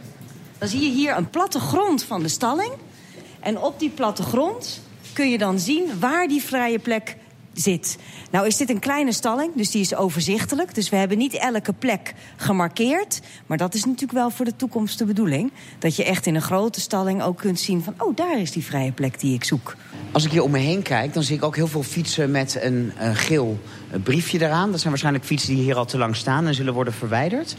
Dan 0.58 0.68
zie 0.68 0.82
je 0.82 0.90
hier 0.90 1.18
een 1.18 1.30
platte 1.30 1.60
grond 1.60 2.04
van 2.04 2.22
de 2.22 2.28
stalling. 2.28 2.72
En 3.40 3.60
op 3.60 3.80
die 3.80 3.90
platte 3.90 4.24
grond 4.24 4.82
kun 5.14 5.30
je 5.30 5.38
dan 5.38 5.60
zien 5.60 6.00
waar 6.00 6.28
die 6.28 6.42
vrije 6.42 6.80
plek 6.80 7.18
zit. 7.62 7.98
Nou 8.32 8.48
is 8.48 8.58
dit 8.58 8.70
een 8.70 8.80
kleine 8.80 9.12
stalling, 9.12 9.56
dus 9.56 9.72
die 9.72 9.82
is 9.82 9.96
overzichtelijk. 9.96 10.76
Dus 10.76 10.90
we 10.90 10.96
hebben 10.96 11.18
niet 11.18 11.34
elke 11.34 11.74
plek 11.74 12.14
gemarkeerd. 12.36 13.20
Maar 13.46 13.58
dat 13.58 13.74
is 13.74 13.86
natuurlijk 13.86 14.12
wel 14.12 14.30
voor 14.30 14.46
de 14.46 14.56
toekomst 14.56 14.98
de 14.98 15.06
bedoeling. 15.06 15.52
Dat 15.80 15.96
je 15.96 16.04
echt 16.04 16.26
in 16.26 16.36
een 16.36 16.42
grote 16.42 16.82
stalling 16.82 17.24
ook 17.24 17.38
kunt 17.38 17.60
zien 17.60 17.84
van... 17.84 17.94
oh, 17.98 18.16
daar 18.16 18.40
is 18.40 18.52
die 18.52 18.64
vrije 18.64 18.92
plek 18.92 19.20
die 19.20 19.34
ik 19.34 19.44
zoek. 19.44 19.76
Als 20.12 20.26
ik 20.26 20.32
hier 20.32 20.44
om 20.44 20.52
me 20.52 20.60
heen 20.60 20.82
kijk, 20.82 21.14
dan 21.14 21.24
zie 21.24 21.36
ik 21.36 21.44
ook 21.44 21.56
heel 21.56 21.68
veel 21.68 21.84
fietsen 21.84 22.32
met 22.32 22.58
een, 22.62 22.92
een 22.98 23.16
geel 23.16 23.60
briefje 24.04 24.42
eraan. 24.42 24.70
Dat 24.70 24.80
zijn 24.80 24.90
waarschijnlijk 24.90 25.26
fietsen 25.26 25.56
die 25.56 25.64
hier 25.64 25.76
al 25.76 25.86
te 25.86 25.98
lang 25.98 26.16
staan 26.16 26.48
en 26.48 26.54
zullen 26.54 26.74
worden 26.74 26.94
verwijderd. 26.94 27.56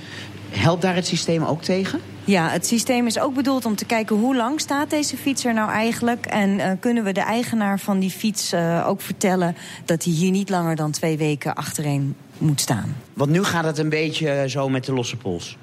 Helpt 0.50 0.82
daar 0.82 0.94
het 0.94 1.06
systeem 1.06 1.44
ook 1.44 1.62
tegen? 1.62 2.00
Ja, 2.24 2.48
het 2.48 2.66
systeem 2.66 3.06
is 3.06 3.18
ook 3.18 3.34
bedoeld 3.34 3.64
om 3.64 3.76
te 3.76 3.84
kijken 3.84 4.16
hoe 4.16 4.36
lang 4.36 4.60
staat 4.60 4.90
deze 4.90 5.16
fiets 5.16 5.44
er 5.44 5.54
nou 5.54 5.70
eigenlijk. 5.70 6.26
En 6.26 6.50
uh, 6.50 6.70
kunnen 6.80 7.04
we 7.04 7.12
de 7.12 7.20
eigenaar 7.20 7.80
van 7.80 7.98
die 7.98 8.10
fiets 8.10 8.52
uh, 8.52 8.84
ook 8.88 9.00
vertellen 9.00 9.56
dat 9.84 10.04
hij 10.04 10.12
hier 10.12 10.30
niet 10.30 10.48
langer 10.48 10.76
dan 10.76 10.90
twee 10.90 11.16
weken 11.16 11.54
achtereen 11.54 12.16
moet 12.38 12.60
staan. 12.60 12.96
Want 13.12 13.30
nu 13.30 13.44
gaat 13.44 13.64
het 13.64 13.78
een 13.78 13.88
beetje 13.88 14.44
zo 14.48 14.68
met 14.68 14.84
de 14.84 14.92
losse 14.92 15.16
pols. 15.16 15.56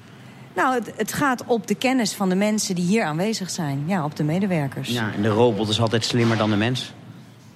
Nou, 0.54 0.74
het, 0.74 0.92
het, 0.96 1.12
gaat 1.12 1.44
op 1.46 1.66
de 1.66 1.74
kennis 1.74 2.12
van 2.12 2.28
de 2.28 2.34
mensen 2.34 2.74
die 2.74 2.84
hier 2.84 3.04
aanwezig 3.04 3.50
zijn. 3.50 3.84
Ja, 3.86 4.04
op 4.04 4.16
de 4.16 4.24
medewerkers. 4.24 4.88
Ja, 4.88 5.12
en 5.14 5.22
de 5.22 5.28
robot 5.28 5.68
is 5.68 5.80
altijd 5.80 6.04
slimmer 6.04 6.36
dan 6.36 6.50
de 6.50 6.56
mens. 6.56 6.92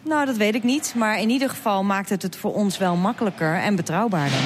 Nou, 0.04 0.26
dat 0.26 0.36
weet 0.36 0.54
ik 0.54 0.62
niet. 0.62 0.94
Maar 0.96 1.20
in 1.20 1.30
ieder 1.30 1.48
geval 1.48 1.84
maakt 1.84 2.08
het 2.08 2.22
het 2.22 2.36
voor 2.36 2.54
ons 2.54 2.78
wel 2.78 2.96
makkelijker 2.96 3.54
en 3.54 3.76
betrouwbaarder. 3.76 4.38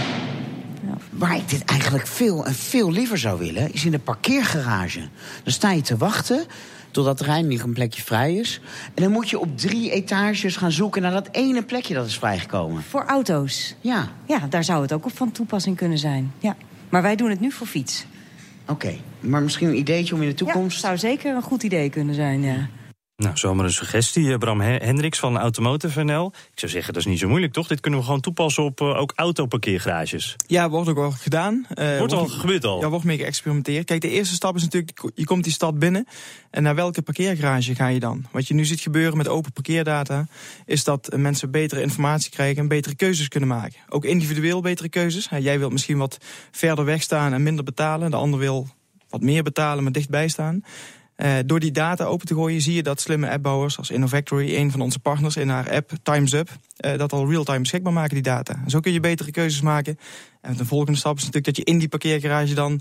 Ja. 0.86 0.96
Waar 1.10 1.36
ik 1.36 1.48
dit 1.48 1.64
eigenlijk 1.64 2.06
veel 2.06 2.46
en 2.46 2.54
veel 2.54 2.92
liever 2.92 3.18
zou 3.18 3.38
willen... 3.38 3.72
is 3.72 3.84
in 3.84 3.90
de 3.90 3.98
parkeergarage. 3.98 5.00
Dan 5.42 5.52
sta 5.52 5.70
je 5.70 5.82
te 5.82 5.96
wachten 5.96 6.46
totdat 6.90 7.20
er 7.20 7.28
eindelijk 7.28 7.62
een 7.62 7.72
plekje 7.72 8.02
vrij 8.02 8.34
is. 8.34 8.60
En 8.94 9.02
dan 9.02 9.12
moet 9.12 9.30
je 9.30 9.38
op 9.38 9.58
drie 9.58 9.90
etages 9.90 10.56
gaan 10.56 10.72
zoeken 10.72 11.02
naar 11.02 11.12
dat 11.12 11.28
ene 11.32 11.62
plekje 11.62 11.94
dat 11.94 12.06
is 12.06 12.18
vrijgekomen. 12.18 12.82
Voor 12.82 13.04
auto's? 13.04 13.74
Ja. 13.80 14.08
Ja, 14.26 14.46
daar 14.48 14.64
zou 14.64 14.82
het 14.82 14.92
ook 14.92 15.04
op 15.04 15.16
van 15.16 15.32
toepassing 15.32 15.76
kunnen 15.76 15.98
zijn. 15.98 16.32
Ja. 16.38 16.56
Maar 16.88 17.02
wij 17.02 17.16
doen 17.16 17.30
het 17.30 17.40
nu 17.40 17.50
voor 17.50 17.66
fiets. 17.66 18.06
Oké, 18.62 18.72
okay. 18.72 19.00
maar 19.20 19.42
misschien 19.42 19.68
een 19.68 19.78
ideetje 19.78 20.14
om 20.14 20.22
in 20.22 20.28
de 20.28 20.34
toekomst... 20.34 20.80
Ja, 20.80 20.86
zou 20.86 20.98
zeker 20.98 21.34
een 21.34 21.42
goed 21.42 21.62
idee 21.62 21.90
kunnen 21.90 22.14
zijn, 22.14 22.42
ja. 22.42 22.68
Nou, 23.18 23.36
zomaar 23.36 23.64
een 23.64 23.72
suggestie. 23.72 24.32
Eh, 24.32 24.38
Bram 24.38 24.60
Hendricks 24.60 25.18
van 25.18 25.38
Automotive 25.38 26.02
NL. 26.02 26.26
Ik 26.26 26.58
zou 26.58 26.72
zeggen, 26.72 26.92
dat 26.92 27.02
is 27.02 27.08
niet 27.08 27.18
zo 27.18 27.28
moeilijk, 27.28 27.52
toch? 27.52 27.66
Dit 27.66 27.80
kunnen 27.80 28.00
we 28.00 28.06
gewoon 28.06 28.20
toepassen 28.20 28.64
op 28.64 28.80
uh, 28.80 29.00
ook 29.00 29.12
autoparkeergarages. 29.16 30.36
Ja, 30.46 30.68
wordt 30.68 30.88
ook 30.88 30.98
al 30.98 31.10
gedaan. 31.10 31.66
Uh, 31.74 31.98
wordt 31.98 32.12
al, 32.12 32.26
gebeurd 32.26 32.64
al? 32.64 32.80
Ja, 32.80 32.88
wordt 32.88 33.04
meer 33.04 33.18
geëxperimenteerd. 33.18 33.84
Kijk, 33.84 34.00
de 34.00 34.10
eerste 34.10 34.34
stap 34.34 34.56
is 34.56 34.62
natuurlijk, 34.62 35.10
je 35.14 35.24
komt 35.24 35.44
die 35.44 35.52
stad 35.52 35.78
binnen. 35.78 36.06
En 36.50 36.62
naar 36.62 36.74
welke 36.74 37.02
parkeergarage 37.02 37.74
ga 37.74 37.86
je 37.88 38.00
dan? 38.00 38.26
Wat 38.30 38.48
je 38.48 38.54
nu 38.54 38.64
ziet 38.64 38.80
gebeuren 38.80 39.16
met 39.16 39.28
open 39.28 39.52
parkeerdata... 39.52 40.26
is 40.66 40.84
dat 40.84 41.12
mensen 41.16 41.50
betere 41.50 41.82
informatie 41.82 42.30
krijgen 42.30 42.62
en 42.62 42.68
betere 42.68 42.94
keuzes 42.94 43.28
kunnen 43.28 43.48
maken. 43.48 43.78
Ook 43.88 44.04
individueel 44.04 44.60
betere 44.60 44.88
keuzes. 44.88 45.28
Jij 45.38 45.58
wilt 45.58 45.72
misschien 45.72 45.98
wat 45.98 46.18
verder 46.50 46.84
weg 46.84 47.02
staan 47.02 47.32
en 47.32 47.42
minder 47.42 47.64
betalen. 47.64 48.10
De 48.10 48.16
ander 48.16 48.38
wil 48.38 48.68
wat 49.08 49.20
meer 49.20 49.42
betalen, 49.42 49.82
maar 49.82 49.92
dichtbij 49.92 50.28
staan. 50.28 50.62
Uh, 51.22 51.32
door 51.46 51.60
die 51.60 51.70
data 51.70 52.04
open 52.04 52.26
te 52.26 52.34
gooien 52.34 52.60
zie 52.60 52.74
je 52.74 52.82
dat 52.82 53.00
slimme 53.00 53.30
appbouwers 53.30 53.78
als 53.78 53.90
Innovactory, 53.90 54.56
een 54.56 54.70
van 54.70 54.80
onze 54.80 54.98
partners 54.98 55.36
in 55.36 55.48
haar 55.48 55.70
app 55.70 55.92
Times 56.02 56.32
Up, 56.32 56.50
uh, 56.50 56.98
dat 56.98 57.12
al 57.12 57.30
real-time 57.30 57.60
beschikbaar 57.60 57.92
maken, 57.92 58.14
die 58.14 58.22
data. 58.22 58.60
En 58.64 58.70
zo 58.70 58.80
kun 58.80 58.92
je 58.92 59.00
betere 59.00 59.30
keuzes 59.30 59.60
maken. 59.60 59.98
En 60.40 60.56
de 60.56 60.64
volgende 60.64 60.98
stap 60.98 61.16
is 61.16 61.24
natuurlijk 61.24 61.46
dat 61.46 61.56
je 61.56 61.72
in 61.72 61.78
die 61.78 61.88
parkeergarage 61.88 62.54
dan 62.54 62.80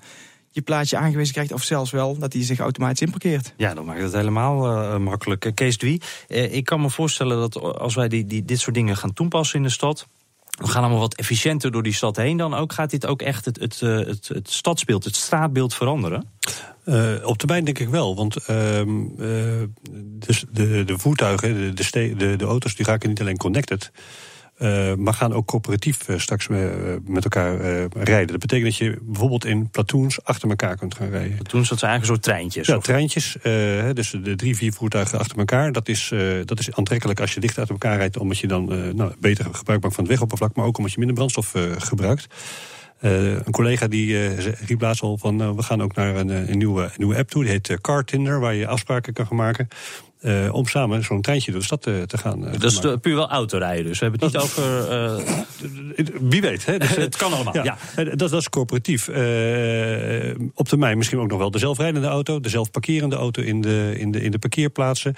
je 0.50 0.62
plaatje 0.62 0.98
aangewezen 0.98 1.34
krijgt, 1.34 1.52
of 1.52 1.64
zelfs 1.64 1.92
wel 1.92 2.18
dat 2.18 2.34
hij 2.34 2.44
zich 2.44 2.60
automatisch 2.60 3.02
inparkeert. 3.02 3.54
Ja, 3.58 3.74
dan 3.74 3.86
maakt 3.86 4.02
het 4.02 4.14
helemaal 4.14 4.72
uh, 4.72 4.98
makkelijk. 4.98 5.52
Kees 5.54 5.78
Dwie, 5.78 6.02
ik 6.28 6.66
kan 6.66 6.82
me 6.82 6.90
voorstellen 6.90 7.38
dat 7.38 7.62
als 7.80 7.96
wij 7.96 8.08
die, 8.08 8.26
die, 8.26 8.46
dit 8.46 8.60
soort 8.60 8.76
dingen 8.76 8.98
gaan 8.98 9.14
toepassen 9.14 9.58
in 9.58 9.64
de 9.64 9.70
stad, 9.70 10.08
we 10.58 10.68
gaan 10.68 10.82
allemaal 10.82 11.00
wat 11.00 11.16
efficiënter 11.16 11.72
door 11.72 11.84
die 11.84 11.94
stad 11.94 12.16
heen. 12.16 12.38
Dan 12.38 12.54
ook 12.54 12.74
gaat 12.74 12.90
dit 12.90 13.06
ook 13.06 13.22
echt 13.22 13.46
het, 13.46 13.60
het, 13.60 13.80
het, 13.80 14.28
het 14.28 14.50
stadsbeeld, 14.50 15.04
het 15.04 15.16
straatbeeld 15.16 15.74
veranderen? 15.74 16.32
Uh, 16.86 17.14
op 17.24 17.38
termijn 17.38 17.64
denk 17.64 17.80
ik 17.80 17.90
wel, 17.90 18.16
want 18.16 18.38
uh, 18.50 18.82
dus 20.02 20.46
de, 20.52 20.84
de 20.84 20.98
voertuigen, 20.98 21.76
de, 21.76 21.90
de, 21.92 22.16
de, 22.18 22.36
de 22.36 22.46
auto's, 22.46 22.76
die 22.76 22.86
raken 22.86 23.10
niet 23.10 23.22
alleen 23.22 23.38
connected. 23.38 23.92
Uh, 24.60 24.94
maar 24.94 25.14
gaan 25.14 25.34
ook 25.34 25.46
coöperatief 25.46 26.10
uh, 26.10 26.20
straks 26.20 26.48
me, 26.48 27.00
met 27.06 27.24
elkaar 27.24 27.58
rijden. 27.94 28.28
Dat 28.28 28.40
betekent 28.40 28.64
dat 28.64 28.76
je 28.78 28.98
bijvoorbeeld 29.02 29.46
in 29.46 29.70
platoons 29.70 30.24
achter 30.24 30.50
elkaar 30.50 30.78
kunt 30.78 30.96
gaan 30.96 31.10
rijden. 31.10 31.36
Platoons, 31.36 31.70
dat 31.70 31.80
zijn 31.80 31.92
eigenlijk 31.92 32.24
zo 32.24 32.32
treintjes? 32.32 32.68
Ja, 32.68 32.76
of? 32.76 32.84
treintjes. 32.84 33.38
dus 33.94 34.10
de 34.24 34.36
drie, 34.36 34.56
vier 34.56 34.74
voertuigen 34.74 35.20
achter 35.20 35.38
elkaar. 35.38 35.72
Dat 35.72 35.88
is, 35.90 36.14
dat 36.46 36.60
is 36.60 36.72
aantrekkelijk 36.72 37.20
als 37.20 37.34
je 37.34 37.40
dicht 37.40 37.58
uit 37.58 37.70
elkaar 37.70 37.98
rijdt... 37.98 38.18
omdat 38.18 38.38
je 38.38 38.48
dan 38.48 38.96
nou, 38.96 39.14
beter 39.20 39.46
gebruik 39.52 39.82
maakt 39.82 39.96
van 39.96 40.04
het 40.04 40.14
wegoppervlak... 40.14 40.56
maar 40.56 40.66
ook 40.66 40.78
omdat 40.78 40.92
je 40.92 40.98
minder 41.00 41.16
brandstof 41.16 41.54
gebruikt. 41.78 42.28
Uh, 43.02 43.34
een 43.34 43.52
collega 43.52 43.88
die 43.88 44.08
uh, 44.08 44.38
riep 44.38 44.82
laatst 44.82 45.02
al 45.02 45.18
van 45.18 45.42
uh, 45.42 45.52
we 45.52 45.64
gaan 45.64 45.82
ook 45.82 45.96
naar 45.96 46.16
een, 46.16 46.30
een, 46.30 46.58
nieuwe, 46.58 46.84
een 46.84 46.92
nieuwe 46.96 47.18
app 47.18 47.30
toe. 47.30 47.44
Die 47.44 47.52
heet 47.52 47.78
Car 47.82 48.04
Tinder, 48.04 48.40
waar 48.40 48.54
je 48.54 48.68
afspraken 48.68 49.14
kan 49.14 49.28
gaan 49.28 49.38
maken. 49.38 49.68
Uh, 50.28 50.54
om 50.54 50.66
samen 50.66 51.04
zo'n 51.04 51.22
treintje 51.22 51.52
door 51.52 51.60
de 51.60 51.66
stad 51.66 51.82
te, 51.82 52.04
te 52.08 52.18
gaan. 52.18 52.44
Uh, 52.44 52.52
dat 52.52 52.72
is 52.72 52.80
puur 53.02 53.16
wel 53.16 53.30
autorijden, 53.30 53.86
dus 53.86 54.00
we 54.00 54.06
hebben 54.06 54.24
het 54.24 54.34
niet 54.34 54.44
over. 54.44 54.92
Uh... 54.92 56.08
Wie 56.32 56.42
weet, 56.42 56.66
hè? 56.66 56.78
Dus, 56.78 56.96
het 56.96 57.16
kan 57.16 57.34
allemaal. 57.34 57.54
Ja, 57.54 57.64
ja. 57.64 58.04
Dat, 58.04 58.30
dat, 58.30 58.34
is 58.34 58.50
corporatief. 58.50 59.08
op 60.54 60.68
termijn 60.68 60.98
misschien 60.98 61.20
ook 61.20 61.30
nog 61.30 61.40
wel 61.40 61.52
de 61.52 61.60
zelfrijdende 61.60 62.08
auto, 62.08 62.40
de 62.40 62.50
zelfparkerende 62.50 63.16
auto 63.16 63.42
in 63.42 63.62
de, 63.62 63.94
in 63.98 64.12
de, 64.12 64.22
in 64.22 64.32
de 64.32 64.40
parkeerplaatsen. 64.40 65.16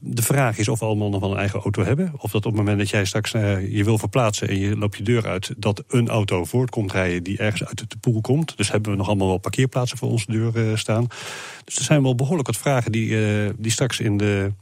De 0.00 0.22
vraag 0.22 0.58
is 0.58 0.68
of 0.68 0.78
we 0.78 0.84
allemaal 0.84 1.10
nog 1.10 1.20
wel 1.20 1.30
een 1.30 1.38
eigen 1.38 1.60
auto 1.60 1.84
hebben. 1.84 2.12
Of 2.16 2.30
dat 2.30 2.46
op 2.46 2.52
het 2.52 2.54
moment 2.54 2.78
dat 2.78 2.90
jij 2.90 3.04
straks 3.04 3.30
je 3.30 3.82
wil 3.84 3.98
verplaatsen 3.98 4.48
en 4.48 4.58
je 4.58 4.76
loopt 4.76 4.96
je 4.96 5.02
deur 5.02 5.26
uit, 5.26 5.54
dat 5.56 5.84
een 5.88 6.08
auto 6.08 6.44
voortkomt 6.44 6.92
rijden 6.92 7.22
die 7.22 7.38
ergens 7.38 7.64
uit 7.64 7.90
de 7.90 7.98
poel 8.00 8.20
komt. 8.20 8.56
Dus 8.56 8.70
hebben 8.70 8.90
we 8.90 8.96
nog 8.96 9.06
allemaal 9.06 9.28
wel 9.28 9.38
parkeerplaatsen 9.38 9.98
voor 9.98 10.10
onze 10.10 10.26
deur 10.26 10.78
staan. 10.78 11.06
Dus 11.64 11.76
er 11.76 11.84
zijn 11.84 12.02
wel 12.02 12.14
behoorlijk 12.14 12.46
wat 12.46 12.56
vragen 12.56 12.92
die, 12.92 13.16
die 13.56 13.72
straks 13.72 14.00
in 14.00 14.16
de, 14.16 14.52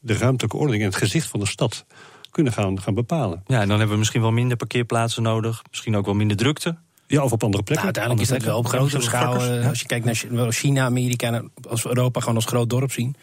de 0.00 0.16
ruimtelijke 0.16 0.56
ordening 0.56 0.82
en 0.82 0.88
het 0.88 0.98
gezicht 0.98 1.28
van 1.28 1.40
de 1.40 1.46
stad 1.46 1.86
kunnen 2.30 2.52
gaan, 2.52 2.80
gaan 2.80 2.94
bepalen. 2.94 3.42
Ja, 3.46 3.60
en 3.60 3.68
dan 3.68 3.76
hebben 3.76 3.90
we 3.90 3.98
misschien 3.98 4.20
wel 4.20 4.30
minder 4.32 4.56
parkeerplaatsen 4.56 5.22
nodig. 5.22 5.62
Misschien 5.70 5.96
ook 5.96 6.04
wel 6.04 6.14
minder 6.14 6.36
drukte. 6.36 6.76
Ja, 7.06 7.22
of 7.22 7.32
op 7.32 7.44
andere 7.44 7.62
plekken. 7.62 7.86
Nou, 7.86 7.96
uiteindelijk 7.96 8.22
is 8.22 8.28
dat 8.28 8.42
wel 8.42 8.58
op 8.58 8.66
grotere 8.66 9.02
schaal. 9.02 9.34
Als 9.68 9.80
je 9.80 9.86
kijkt 9.86 10.30
naar 10.30 10.52
China, 10.52 10.84
Amerika, 10.84 11.42
als 11.68 11.82
we 11.82 11.88
Europa 11.88 12.20
gewoon 12.20 12.34
als 12.34 12.44
groot 12.44 12.70
dorp 12.70 12.92
zien. 12.92 13.16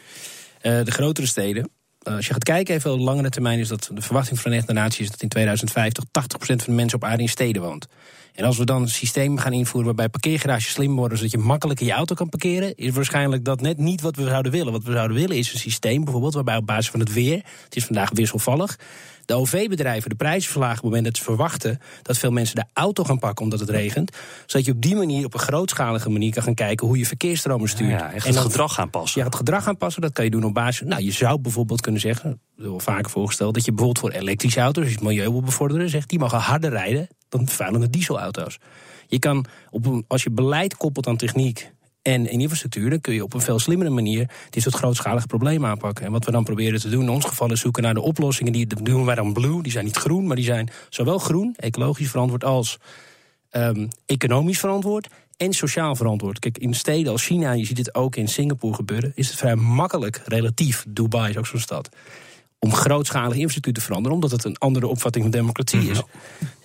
Uh, 0.63 0.84
de 0.84 0.91
grotere 0.91 1.27
steden. 1.27 1.70
Uh, 2.08 2.15
als 2.15 2.27
je 2.27 2.34
gaat 2.34 2.43
kijken, 2.43 2.75
even 2.75 2.93
op 2.93 3.00
langere 3.00 3.29
termijn, 3.29 3.60
is 3.60 3.67
dat 3.67 3.89
de 3.93 4.01
verwachting 4.01 4.39
van 4.39 4.51
de 4.51 4.58
Verenigde 4.58 4.74
Naties 4.74 5.00
is 5.00 5.12
dat 5.12 5.22
in 5.22 5.27
2050 5.27 6.03
80% 6.03 6.08
van 6.38 6.58
de 6.65 6.71
mensen 6.71 6.97
op 6.97 7.04
aarde 7.04 7.21
in 7.21 7.30
steden 7.30 7.62
woont. 7.62 7.88
En 8.34 8.45
als 8.45 8.58
we 8.58 8.65
dan 8.65 8.82
een 8.82 8.88
systeem 8.88 9.38
gaan 9.38 9.54
invoeren 9.54 9.86
waarbij 9.86 10.10
parkeergarages 10.10 10.71
slim 10.71 10.95
worden, 10.95 11.17
zodat 11.17 11.32
je 11.34 11.38
makkelijker 11.38 11.86
je 11.86 11.91
auto 11.91 12.15
kan 12.15 12.30
parkeren, 12.30 12.76
is 12.76 12.91
waarschijnlijk 12.91 13.45
dat 13.45 13.62
net 13.62 13.78
niet 13.78 14.02
wat 14.02 14.15
we 14.15 14.28
zouden 14.28 14.52
willen. 14.52 14.71
Wat 14.71 14.84
we 14.84 14.91
zouden 14.91 15.17
willen 15.17 15.38
is 15.38 15.54
een 15.54 15.60
systeem 15.60 16.04
bijvoorbeeld 16.04 16.34
waarbij 16.34 16.58
op 16.58 16.65
basis 16.65 16.89
van 16.89 16.99
het 16.99 17.13
weer, 17.13 17.41
het 17.63 17.76
is 17.76 17.86
vandaag 17.86 18.10
wisselvallig, 18.13 18.80
de 19.25 19.33
OV-bedrijven 19.33 20.09
de 20.09 20.15
prijzen 20.15 20.51
verlagen 20.51 20.77
op 20.77 20.83
het 20.83 20.89
moment 20.91 21.05
dat 21.05 21.17
ze 21.17 21.23
verwachten 21.23 21.79
dat 22.01 22.17
veel 22.17 22.31
mensen 22.31 22.55
de 22.55 22.65
auto 22.73 23.03
gaan 23.03 23.19
pakken 23.19 23.43
omdat 23.43 23.59
het 23.59 23.69
regent. 23.69 24.17
Zodat 24.45 24.65
je 24.65 24.71
op 24.71 24.81
die 24.81 24.95
manier, 24.95 25.25
op 25.25 25.33
een 25.33 25.39
grootschalige 25.39 26.09
manier, 26.09 26.33
kan 26.33 26.43
gaan 26.43 26.53
kijken 26.53 26.88
hoe 26.88 26.97
je 26.97 27.05
verkeersstromen 27.05 27.69
stuurt. 27.69 27.89
Ja, 27.89 28.12
en 28.12 28.21
het 28.21 28.38
gedrag 28.38 28.73
gaan 28.73 28.89
passen. 28.89 29.19
Ja, 29.19 29.25
het 29.25 29.36
gedrag 29.36 29.63
gaan 29.63 29.77
passen, 29.77 30.01
dat 30.01 30.13
kan 30.13 30.25
je 30.25 30.31
doen 30.31 30.43
op 30.43 30.53
basis. 30.53 30.88
Nou, 30.88 31.03
je 31.03 31.12
zou 31.12 31.39
bijvoorbeeld 31.39 31.81
kunnen 31.81 32.01
zeggen, 32.01 32.41
dat 32.57 32.75
is 32.77 32.83
vaker 32.83 33.12
voorgesteld, 33.12 33.53
dat 33.53 33.65
je 33.65 33.71
bijvoorbeeld 33.71 34.05
voor 34.05 34.21
elektrische 34.21 34.59
auto's, 34.59 34.83
als 34.83 34.93
je 34.93 34.99
het 34.99 35.07
milieu 35.07 35.31
wil 35.31 35.41
bevorderen, 35.41 35.89
zegt 35.89 36.09
die 36.09 36.19
mogen 36.19 36.39
harder 36.39 36.69
rijden 36.69 37.07
dan 37.29 37.47
vervuilende 37.47 37.89
dieselauto's. 37.89 38.57
Je 39.07 39.19
kan, 39.19 39.45
op 39.69 39.86
een, 39.86 40.05
als 40.07 40.23
je 40.23 40.31
beleid 40.31 40.77
koppelt 40.77 41.07
aan 41.07 41.17
techniek 41.17 41.71
en 42.04 42.30
infrastructuur, 42.30 42.89
dan 42.89 43.02
kun 43.02 43.13
je 43.13 43.24
op 43.24 43.34
een 43.34 43.42
veel 43.42 43.60
slimmere 43.60 43.89
manier 43.89 44.30
dit 44.50 44.63
soort 44.63 44.76
grootschalige 44.76 45.28
problemen 45.28 45.70
aanpakken. 45.70 46.06
En 46.06 46.12
wat 46.12 46.26
we 46.26 46.32
dan 46.32 46.44
proberen 46.44 46.80
te 46.80 46.89
doen 46.89 47.02
in 47.02 47.10
ons 47.10 47.26
geval 47.26 47.52
is 47.52 47.60
zoeken 47.60 47.84
naar 47.84 47.94
de 47.94 48.02
oplossingen. 48.02 48.54
Die 48.54 48.68
doen 48.68 49.06
wij 49.06 49.16
dan 49.16 49.34
blue, 49.34 49.63
die 49.63 49.72
zijn 49.72 49.86
niet 49.86 49.98
groen, 49.98 50.28
maar 50.28 50.36
die 50.36 50.46
zijn 50.46 50.70
zowel 50.89 51.18
groen, 51.18 51.54
ecologisch 51.58 52.10
verantwoord, 52.10 52.44
als 52.44 52.80
um, 53.52 53.88
economisch 54.06 54.60
verantwoord 54.60 55.08
en 55.38 55.54
sociaal 55.54 55.96
verantwoord. 55.96 56.39
Kijk, 56.39 56.58
in 56.58 56.74
steden 56.74 57.12
als 57.12 57.26
China, 57.26 57.52
je 57.52 57.66
ziet 57.66 57.78
het 57.78 57.96
ook 57.96 58.16
in 58.16 58.28
Singapore 58.28 58.76
gebeuren, 58.76 59.12
is 59.16 59.28
het 59.28 59.38
vrij 59.38 59.56
makkelijk, 59.56 60.22
relatief. 60.26 60.86
Dubai 60.88 61.30
is 61.30 61.38
ook 61.38 61.48
zo'n 61.48 61.60
stad 61.60 61.89
om 62.63 62.73
grootschalige 62.73 63.34
infrastructuur 63.34 63.73
te 63.73 63.82
veranderen, 63.82 64.15
omdat 64.15 64.32
het 64.32 64.43
een 64.43 64.58
andere 64.58 64.88
opvatting 64.88 65.23
van 65.23 65.34
democratie 65.34 65.89
is. 65.89 66.02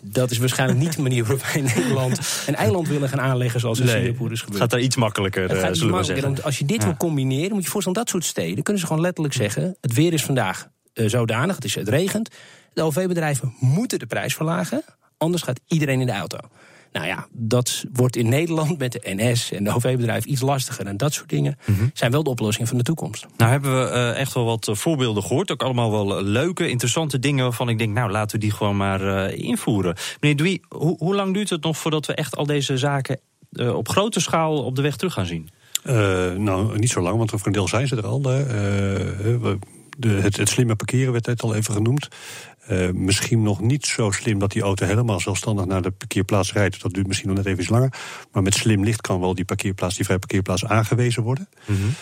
Dat 0.02 0.30
is 0.30 0.38
waarschijnlijk 0.38 0.80
niet 0.80 0.96
de 0.96 1.02
manier 1.02 1.24
waarop 1.24 1.42
wij 1.42 1.54
in 1.54 1.64
Nederland 1.64 2.20
een 2.46 2.54
eiland 2.54 2.88
willen 2.88 3.08
gaan 3.08 3.20
aanleggen 3.20 3.60
zoals 3.60 3.78
in 3.78 3.86
nee, 3.86 3.94
Singapore 3.94 4.32
is 4.32 4.40
gebeurd. 4.40 4.52
Het 4.52 4.62
gaat 4.62 4.70
daar 4.70 4.80
iets 4.80 4.96
makkelijker, 4.96 5.48
het 5.48 5.58
gaat 5.58 5.76
zullen 5.76 5.96
we 5.96 6.02
zeggen. 6.02 6.42
Als 6.42 6.58
je 6.58 6.64
dit 6.64 6.84
wil 6.84 6.96
combineren, 6.96 7.52
moet 7.52 7.64
je 7.64 7.70
voorstellen 7.70 7.98
dat 7.98 8.08
soort 8.08 8.24
steden 8.24 8.62
kunnen 8.62 8.82
ze 8.82 8.88
gewoon 8.88 9.02
letterlijk 9.02 9.34
zeggen: 9.34 9.76
het 9.80 9.94
weer 9.94 10.12
is 10.12 10.24
vandaag 10.24 10.68
uh, 10.94 11.08
zodanig, 11.08 11.54
het, 11.54 11.64
is, 11.64 11.74
het 11.74 11.88
regent. 11.88 12.28
De 12.72 12.82
OV-bedrijven 12.82 13.54
moeten 13.60 13.98
de 13.98 14.06
prijs 14.06 14.34
verlagen, 14.34 14.82
anders 15.16 15.42
gaat 15.42 15.60
iedereen 15.66 16.00
in 16.00 16.06
de 16.06 16.12
auto. 16.12 16.38
Nou 16.92 17.06
ja, 17.06 17.26
dat 17.32 17.84
wordt 17.92 18.16
in 18.16 18.28
Nederland 18.28 18.78
met 18.78 18.92
de 18.92 19.00
NS 19.02 19.52
en 19.52 19.64
de 19.64 19.74
OV-bedrijf 19.74 20.24
iets 20.24 20.40
lastiger. 20.40 20.86
En 20.86 20.96
dat 20.96 21.12
soort 21.12 21.28
dingen 21.28 21.58
mhm. 21.64 21.86
zijn 21.92 22.10
wel 22.10 22.22
de 22.22 22.30
oplossingen 22.30 22.68
van 22.68 22.78
de 22.78 22.84
toekomst. 22.84 23.26
Nou 23.36 23.50
hebben 23.50 23.84
we 23.84 23.90
uh, 23.90 24.18
echt 24.18 24.34
wel 24.34 24.44
wat 24.44 24.68
eh, 24.68 24.74
voorbeelden 24.74 25.22
gehoord. 25.22 25.50
Ook 25.50 25.62
allemaal 25.62 25.90
wel 25.90 26.22
leuke, 26.22 26.68
interessante 26.68 27.18
dingen 27.18 27.44
waarvan 27.44 27.68
ik 27.68 27.78
denk, 27.78 27.94
nou 27.94 28.10
laten 28.10 28.38
we 28.38 28.44
die 28.44 28.52
gewoon 28.52 28.76
maar 28.76 29.02
uh, 29.02 29.38
invoeren. 29.38 29.96
Meneer 30.20 30.36
Dwie, 30.36 30.60
ho 30.68 30.94
hoe 30.98 31.14
lang 31.14 31.34
duurt 31.34 31.50
het 31.50 31.62
nog 31.62 31.78
voordat 31.78 32.06
we 32.06 32.14
echt 32.14 32.36
al 32.36 32.46
deze 32.46 32.78
zaken 32.78 33.20
uh, 33.52 33.76
op 33.76 33.88
grote 33.88 34.20
schaal 34.20 34.64
op 34.64 34.76
de 34.76 34.82
weg 34.82 34.96
terug 34.96 35.12
gaan 35.12 35.26
zien? 35.26 35.48
nou, 36.36 36.78
niet 36.78 36.90
zo 36.90 37.00
lang, 37.00 37.16
want 37.16 37.30
voor 37.30 37.40
een 37.46 37.52
deel 37.52 37.68
zijn 37.68 37.86
ze 37.86 37.96
er 37.96 38.06
al. 38.06 38.20
de, 38.20 39.58
het, 40.08 40.36
het, 40.36 40.48
slimme 40.48 40.76
parkeren 40.76 41.12
werd 41.12 41.26
net 41.26 41.42
al 41.42 41.54
even 41.54 41.74
genoemd. 41.74 42.08
Uh, 42.70 42.90
misschien 42.90 43.42
nog 43.42 43.60
niet 43.60 43.86
zo 43.86 44.10
slim 44.10 44.38
dat 44.38 44.52
die 44.52 44.62
auto 44.62 44.86
helemaal 44.86 45.20
zelfstandig 45.20 45.64
naar 45.66 45.82
de 45.82 45.90
parkeerplaats 45.90 46.52
rijdt. 46.52 46.82
Dat 46.82 46.92
duurt 46.92 47.06
misschien 47.06 47.28
nog 47.28 47.36
net 47.36 47.46
even 47.46 47.60
iets 47.60 47.68
langer. 47.68 47.92
Maar 48.32 48.42
met 48.42 48.54
slim 48.54 48.84
licht 48.84 49.00
kan 49.00 49.20
wel 49.20 49.34
die 49.34 49.44
parkeerplaats, 49.44 49.94
die 49.94 50.04
vrije 50.04 50.18
parkeerplaats 50.18 50.64
aangewezen 50.64 51.22
worden. 51.22 51.48
Mm 51.66 51.76
-hmm. 51.76 51.94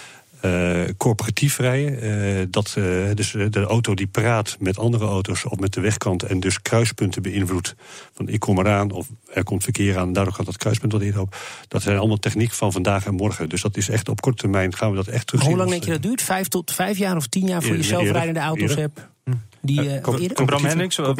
uh, 0.50 0.84
corporatief 0.96 1.58
rijden, 1.58 2.04
uh, 2.04 2.46
dat, 2.50 2.76
dus 3.14 3.30
de 3.30 3.64
auto 3.68 3.94
die 3.94 4.06
praat 4.06 4.56
met 4.60 4.78
andere 4.78 5.04
auto's 5.04 5.44
of 5.44 5.58
met 5.58 5.72
de 5.72 5.80
wegkant 5.80 6.22
en 6.22 6.40
dus 6.40 6.62
kruispunten 6.62 7.22
beïnvloedt. 7.22 7.74
Van 8.12 8.28
ik 8.28 8.40
kom 8.40 8.58
eraan 8.58 8.90
of 8.90 9.08
er 9.32 9.44
komt 9.44 9.62
verkeer 9.62 9.98
aan, 9.98 10.12
daardoor 10.12 10.34
gaat 10.34 10.46
dat 10.46 10.56
kruispunt 10.56 10.92
wat 10.92 11.02
eerder 11.02 11.20
op. 11.20 11.36
Dat 11.68 11.82
zijn 11.82 11.98
allemaal 11.98 12.18
techniek 12.18 12.52
van 12.52 12.72
vandaag 12.72 13.06
en 13.06 13.14
morgen. 13.14 13.48
Dus 13.48 13.62
dat 13.62 13.76
is 13.76 13.88
echt 13.88 14.08
op 14.08 14.20
korte 14.20 14.38
termijn 14.38 14.74
gaan 14.74 14.90
we 14.90 14.96
dat 14.96 15.06
echt 15.06 15.26
terugzien. 15.26 15.50
Hoe 15.50 15.60
lang 15.60 15.70
denk 15.70 15.84
je 15.84 15.90
dat 15.90 16.02
duurt? 16.02 16.22
Vijf 16.22 16.48
tot 16.48 16.72
vijf 16.72 16.98
jaar 16.98 17.16
of 17.16 17.26
tien 17.26 17.46
jaar 17.46 17.62
voor 17.62 17.76
je 17.76 17.82
zelfrijdende 17.82 18.40
auto's 18.40 18.74
hebt? 18.74 19.14
Die, 19.60 19.80
eh, 19.80 20.20
eerder? 20.20 20.44
Bram 20.44 20.64
Hendricks, 20.64 20.96
wat- 20.96 21.18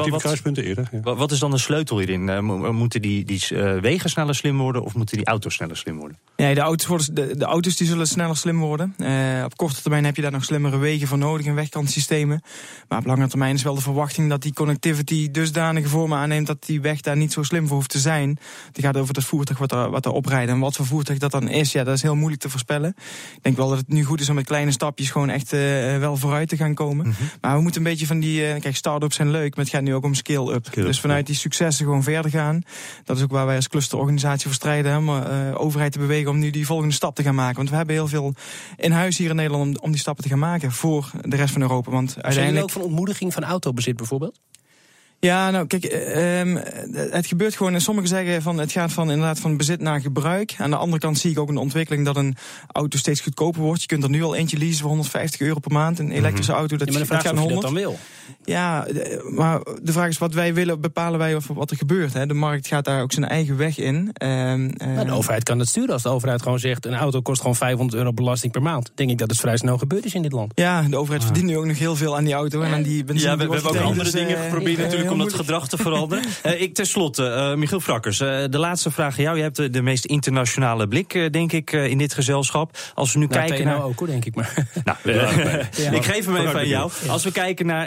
eerder. 0.57 0.89
ja. 0.93 1.15
Wat 1.15 1.31
is 1.33 1.39
dan 1.39 1.51
de 1.51 1.59
sleutel 1.59 1.99
hierin? 1.99 2.29
Eh, 2.29 2.41
mo- 2.41 2.73
moeten 2.73 3.03
die, 3.03 3.25
die 3.25 3.43
eh, 3.49 3.81
wegen 3.81 4.11
sneller 4.11 4.35
slim 4.35 4.59
worden 4.59 4.83
of 4.83 4.95
moeten 4.95 5.17
die 5.17 5.27
auto's 5.27 5.55
sneller 5.55 5.77
slim 5.77 5.97
worden? 5.97 6.19
Nee, 6.37 6.55
de 6.55 6.61
auto's, 6.61 6.87
worden, 6.87 7.15
de, 7.15 7.37
de 7.37 7.45
auto's 7.45 7.77
die 7.77 7.87
zullen 7.87 8.07
sneller 8.07 8.37
slim 8.37 8.59
worden. 8.59 8.95
Eh, 8.99 9.43
op 9.45 9.57
korte 9.57 9.83
termijn 9.83 10.05
heb 10.05 10.17
je 10.17 10.23
daar 10.23 10.31
nog 10.33 10.45
slimmere 10.45 10.77
wegen 10.77 11.09
voor 11.09 11.19
nodig 11.19 11.47
en 11.47 11.55
wegkantsystemen. 11.55 12.41
Maar 12.89 12.99
op 12.99 13.07
lange 13.07 13.29
termijn 13.29 13.55
is 13.55 13.63
wel 13.63 13.75
de 13.75 13.81
verwachting 13.81 14.31
dat 14.31 14.43
die 14.43 14.53
connectivity 14.53 15.31
dusdanige 15.31 15.89
vormen 15.89 16.19
aanneemt 16.19 16.47
dat 16.47 16.65
die 16.67 16.81
weg 16.81 17.01
daar 17.01 17.17
niet 17.17 17.33
zo 17.33 17.43
slim 17.43 17.67
voor 17.67 17.77
hoeft 17.77 17.91
te 17.91 17.99
zijn. 17.99 18.39
Het 18.73 18.81
gaat 18.85 18.97
over 18.97 19.15
het 19.15 19.25
voertuig 19.25 19.59
wat 19.59 19.73
er, 19.73 19.91
wat 19.91 20.05
er 20.05 20.13
oprijdt. 20.13 20.51
En 20.51 20.59
wat 20.59 20.77
voor 20.77 20.87
voertuig 20.87 21.19
dat 21.19 21.31
dan 21.31 21.49
is, 21.49 21.73
ja, 21.73 21.85
dat 21.85 21.95
is 21.95 22.03
heel 22.03 22.17
moeilijk 22.17 22.43
te 22.43 22.49
voorspellen. 22.49 22.95
Ik 23.37 23.43
denk 23.43 23.57
wel 23.57 23.69
dat 23.69 23.79
het 23.79 23.89
nu 23.89 24.05
goed 24.05 24.21
is 24.21 24.29
om 24.29 24.35
met 24.35 24.45
kleine 24.47 24.71
stapjes 24.71 25.11
gewoon 25.11 25.29
echt 25.29 25.53
eh, 25.53 25.61
wel 25.99 26.17
vooruit 26.17 26.49
te 26.49 26.57
gaan 26.57 26.75
komen. 26.75 27.15
Maar 27.41 27.57
we 27.57 27.63
moeten 27.63 27.81
een 27.81 27.87
beetje 27.87 27.96
van 28.05 28.21
die, 28.21 28.47
eh, 28.47 28.61
kijk, 28.61 28.77
start-ups 28.77 29.17
zijn 29.17 29.31
leuk, 29.31 29.57
maar 29.57 29.65
het 29.65 29.75
gaat 29.75 29.83
nu 29.83 29.95
ook 29.95 30.05
om 30.05 30.15
scale-up. 30.15 30.75
Dus 30.75 31.01
vanuit 31.01 31.21
ja. 31.21 31.27
die 31.27 31.35
successen 31.35 31.85
gewoon 31.85 32.03
verder 32.03 32.31
gaan. 32.31 32.63
Dat 33.05 33.17
is 33.17 33.23
ook 33.23 33.31
waar 33.31 33.47
wij 33.47 33.57
als 33.57 33.69
clusterorganisatie 33.69 34.47
voor 34.47 34.55
strijden. 34.55 34.97
Om 34.97 35.09
eh 35.09 35.45
overheid 35.55 35.93
te 35.93 35.99
bewegen 35.99 36.31
om 36.31 36.39
nu 36.39 36.51
die 36.51 36.67
volgende 36.67 36.95
stap 36.95 37.15
te 37.15 37.23
gaan 37.23 37.35
maken. 37.35 37.57
Want 37.57 37.71
we 37.71 37.77
hebben 37.77 37.95
heel 37.95 38.09
veel 38.09 38.35
in 38.77 38.91
huis 38.93 39.19
hier 39.19 39.31
in 39.31 39.37
Nederland 39.37 39.79
om, 39.79 39.85
om 39.85 39.91
die 39.91 40.01
stappen 40.01 40.23
te 40.25 40.31
gaan 40.31 40.39
maken 40.39 40.73
voor 40.73 41.11
de 41.23 41.37
rest 41.37 41.53
van 41.53 41.63
Europa. 41.63 41.91
Want 41.91 42.11
Zijn 42.11 42.23
jullie 42.23 42.39
uiteindelijk. 42.39 42.65
ook 42.65 42.71
van 42.71 42.83
ontmoediging 42.83 43.33
van 43.33 43.45
autobezit 43.45 43.97
bijvoorbeeld? 43.97 44.41
Ja, 45.21 45.51
nou 45.51 45.67
kijk, 45.67 45.85
eh, 45.85 46.41
ehm, 46.41 46.57
het 46.93 47.27
gebeurt 47.27 47.57
gewoon. 47.57 47.75
En 47.75 47.81
sommigen 47.81 48.09
zeggen 48.09 48.43
van 48.43 48.59
het 48.59 48.73
gaat 48.73 48.93
van 48.93 49.11
inderdaad 49.11 49.41
van 49.41 49.57
bezit 49.57 49.81
naar 49.81 50.01
gebruik. 50.01 50.55
Aan 50.59 50.71
de 50.71 50.77
andere 50.77 51.01
kant 51.01 51.19
zie 51.19 51.31
ik 51.31 51.39
ook 51.39 51.49
een 51.49 51.57
ontwikkeling 51.57 52.05
dat 52.05 52.17
een 52.17 52.37
auto 52.73 52.99
steeds 52.99 53.21
goedkoper 53.21 53.63
wordt. 53.63 53.81
Je 53.81 53.87
kunt 53.87 54.03
er 54.03 54.11
nu 54.11 54.23
al 54.23 54.35
eentje 54.35 54.59
leasen 54.59 54.81
voor 54.81 54.89
150 54.89 55.41
euro 55.41 55.59
per 55.59 55.73
maand. 55.73 55.99
Een 55.99 56.11
elektrische 56.11 56.53
auto, 56.53 56.77
dat, 56.77 56.87
Ja, 56.87 56.93
maar 56.93 57.03
de 57.03 57.09
dat 57.09 57.23
vraag 57.23 57.33
gaat 57.33 57.33
is 57.33 57.45
of 57.45 57.49
je 57.49 57.55
dat 57.55 57.63
100. 57.65 57.85
dan 57.85 57.97
wil. 57.97 57.99
Ja, 58.45 58.87
eh, 58.87 59.31
maar 59.31 59.61
de 59.83 59.93
vraag 59.93 60.09
is 60.09 60.19
wat 60.19 60.35
wij 60.35 60.55
willen, 60.55 60.81
bepalen 60.81 61.19
wij 61.19 61.35
of 61.35 61.47
wat 61.47 61.71
er 61.71 61.77
gebeurt. 61.77 62.13
Hè. 62.13 62.27
De 62.27 62.35
markt 62.35 62.67
gaat 62.67 62.85
daar 62.85 63.03
ook 63.03 63.13
zijn 63.13 63.27
eigen 63.27 63.57
weg 63.57 63.79
in. 63.79 64.11
Ehm, 64.13 64.69
eh, 64.77 65.01
de 65.01 65.13
overheid 65.13 65.43
kan 65.43 65.59
dat 65.59 65.69
sturen. 65.69 65.93
Als 65.93 66.03
de 66.03 66.09
overheid 66.09 66.43
gewoon 66.43 66.59
zegt... 66.59 66.87
een 66.87 66.95
auto 66.95 67.21
kost 67.21 67.41
gewoon 67.41 67.57
500 67.57 67.99
euro 67.99 68.13
belasting 68.13 68.53
per 68.53 68.63
maand. 68.63 68.93
denk 68.95 69.11
ik 69.11 69.19
dat 69.19 69.31
het 69.31 69.41
vrij 69.41 69.57
snel 69.57 69.79
gebeurd 69.79 70.05
is 70.05 70.15
in 70.15 70.23
dit 70.23 70.33
land. 70.33 70.53
ja, 70.55 70.83
de 70.83 70.97
overheid 70.97 71.25
verdient 71.25 71.47
nu 71.47 71.57
ook 71.57 71.65
nog 71.65 71.79
heel 71.79 71.97
veel 71.97 72.17
aan 72.17 72.25
die 72.25 72.35
auto 72.35 72.61
en 72.61 72.73
aan 72.73 72.83
die 72.83 73.05
benzine. 73.05 73.31
Ja, 73.31 73.37
we, 73.37 73.53
hebben 73.53 73.71
ook 73.71 73.77
andere 73.77 74.11
dingen 74.11 74.37
eh, 74.37 74.43
geprobeerd 74.43 74.79
eh, 74.95 75.06
natuurlijk 75.11 75.13
om 75.13 75.19
dat 75.19 75.47
moeilijk. 75.47 75.69
gedrag 75.69 75.69
te 75.69 75.77
veranderen. 75.89 76.25
Eh, 76.43 76.61
ik 76.63 76.75
tenslotte, 76.75 77.27
eh 77.29 77.55
Michiel 77.55 77.81
Frakkers, 77.81 78.21
eh, 78.21 78.45
de 78.51 78.59
laatste 78.59 78.91
vraag 78.91 79.17
aan 79.17 79.23
jou. 79.25 79.37
Je 79.37 79.43
hebt 79.43 79.57
de, 79.57 79.71
de 79.71 79.83
meest 79.83 80.05
internationale 80.05 80.89
blik, 80.89 81.15
eh, 81.15 81.31
denk 81.31 81.53
ik, 81.53 81.73
eh, 81.73 81.87
in 81.87 81.99
dit 81.99 82.15
gezelschap. 82.15 82.79
Als 82.95 83.13
we 83.13 83.19
nu 83.19 83.27
Nou, 83.27 83.47
kijken 83.47 83.65
naar... 83.67 83.83
ook 83.85 83.99
hoor, 83.99 84.07
denk 84.09 84.25
ik. 84.25 84.35
Maar 84.35 84.69
Nou, 84.85 84.99
ik 85.97 86.05
geef 86.05 86.25
hem 86.27 86.37
even 86.37 86.55
aan 86.59 86.69
jou. 86.69 86.91
Als 87.09 87.25
we 87.25 87.33
kijken 87.33 87.67
naar 87.67 87.87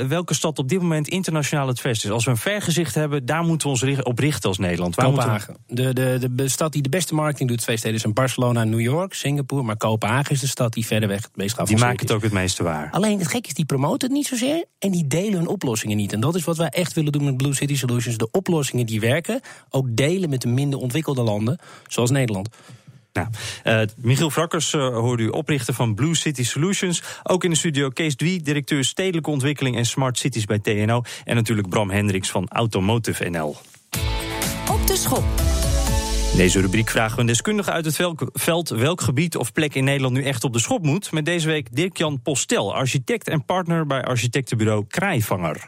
eh, 0.00 0.06
welke 0.06 0.34
stad 0.34 0.58
op 0.58 0.68
dit 0.68 0.80
moment 0.80 1.08
internationaal 1.08 1.66
het 1.68 1.80
verst 1.80 2.04
is. 2.04 2.10
Als 2.10 2.24
we 2.24 2.30
een 2.30 2.36
vergezicht 2.36 2.94
hebben, 2.94 3.26
daar 3.26 3.42
moeten 3.42 3.66
we 3.70 3.72
ons 3.72 4.02
op 4.02 4.18
richten 4.18 4.48
als 4.48 4.58
Nederland. 4.58 4.94
Waar 4.94 5.06
moeten 5.10 5.24
we- 5.32 5.38
Kopenhagen. 5.38 5.64
De, 5.66 6.18
de, 6.18 6.34
de 6.34 6.48
stad 6.48 6.72
die 6.72 6.82
de 6.82 6.88
beste 6.88 7.14
marketing 7.14 7.48
doet, 7.48 7.58
twee 7.58 7.76
steden 7.76 8.00
zijn 8.00 8.12
Barcelona 8.12 8.60
en 8.60 8.70
New 8.70 8.80
York, 8.80 9.14
Singapore. 9.14 9.62
Maar 9.62 9.76
Kopenhagen 9.76 10.30
is 10.34 10.40
de 10.40 10.46
stad 10.46 10.72
die 10.72 10.86
verder 10.86 11.08
weg 11.08 11.22
het 11.22 11.36
meest 11.36 11.38
Die 11.38 11.48
geavanceerd 11.48 11.80
maken 11.90 12.06
het 12.06 12.14
ook 12.16 12.22
het 12.22 12.32
meeste 12.32 12.62
waar. 12.62 12.88
Alleen 12.90 13.18
het 13.18 13.28
gek 13.28 13.46
is, 13.46 13.54
die 13.54 13.64
promoten 13.64 14.08
het 14.08 14.16
niet 14.16 14.26
zozeer 14.26 14.64
en 14.78 14.90
die 14.90 15.06
delen 15.06 15.32
hun 15.38 15.46
oplossingen 15.46 15.96
niet. 15.96 16.12
En 16.12 16.20
dat 16.20 16.34
is 16.34 16.44
wat 16.44 16.55
wij 16.56 16.68
echt 16.68 16.92
willen 16.92 17.12
doen 17.12 17.24
met 17.24 17.36
Blue 17.36 17.54
City 17.54 17.76
Solutions. 17.76 18.16
De 18.16 18.30
oplossingen 18.30 18.86
die 18.86 19.00
werken, 19.00 19.40
ook 19.70 19.86
delen 19.96 20.30
met 20.30 20.40
de 20.40 20.48
minder 20.48 20.78
ontwikkelde 20.78 21.22
landen, 21.22 21.58
zoals 21.86 22.10
Nederland. 22.10 22.48
Nou, 23.16 23.28
eh, 23.62 23.80
Michiel 23.96 24.30
Frakkers 24.30 24.72
uh, 24.72 24.94
hoorde 24.94 25.22
u 25.22 25.28
oprichter 25.28 25.74
van 25.74 25.94
Blue 25.94 26.16
City 26.16 26.44
Solutions. 26.44 27.02
Ook 27.22 27.44
in 27.44 27.50
de 27.50 27.56
studio 27.56 27.88
Kees 27.88 28.16
Dwie, 28.16 28.42
directeur 28.42 28.84
stedelijke 28.84 29.30
ontwikkeling 29.30 29.76
en 29.76 29.86
smart 29.86 30.18
cities 30.18 30.44
bij 30.44 30.58
TNO. 30.58 31.02
En 31.24 31.34
natuurlijk 31.34 31.68
Bram 31.68 31.90
Hendricks 31.90 32.30
van 32.30 32.48
Automotive 32.48 33.28
NL. 33.28 33.56
Op 34.70 34.86
de 34.86 34.96
schop. 34.96 35.24
In 36.36 36.42
deze 36.42 36.60
rubriek 36.60 36.90
vragen 36.90 37.14
we 37.14 37.20
een 37.20 37.26
deskundige 37.26 37.70
uit 37.70 37.84
het 37.84 38.00
veld 38.32 38.68
welk 38.68 39.00
gebied 39.00 39.36
of 39.36 39.52
plek 39.52 39.74
in 39.74 39.84
Nederland 39.84 40.14
nu 40.14 40.22
echt 40.22 40.44
op 40.44 40.52
de 40.52 40.58
schop 40.58 40.82
moet. 40.82 41.12
Met 41.12 41.24
deze 41.24 41.46
week 41.46 41.76
Dirk-Jan 41.76 42.20
Postel, 42.22 42.74
architect 42.74 43.28
en 43.28 43.44
partner 43.44 43.86
bij 43.86 44.02
architectenbureau 44.02 44.84
Kraaivanger. 44.88 45.66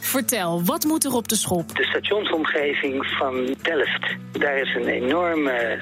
Vertel, 0.00 0.64
wat 0.64 0.84
moet 0.84 1.04
er 1.04 1.12
op 1.12 1.28
de 1.28 1.36
schop? 1.36 1.76
De 1.76 1.84
stationsomgeving 1.84 3.06
van 3.06 3.56
Delft. 3.62 4.16
Daar 4.32 4.58
is 4.58 4.74
een 4.74 4.88
enorme 4.88 5.78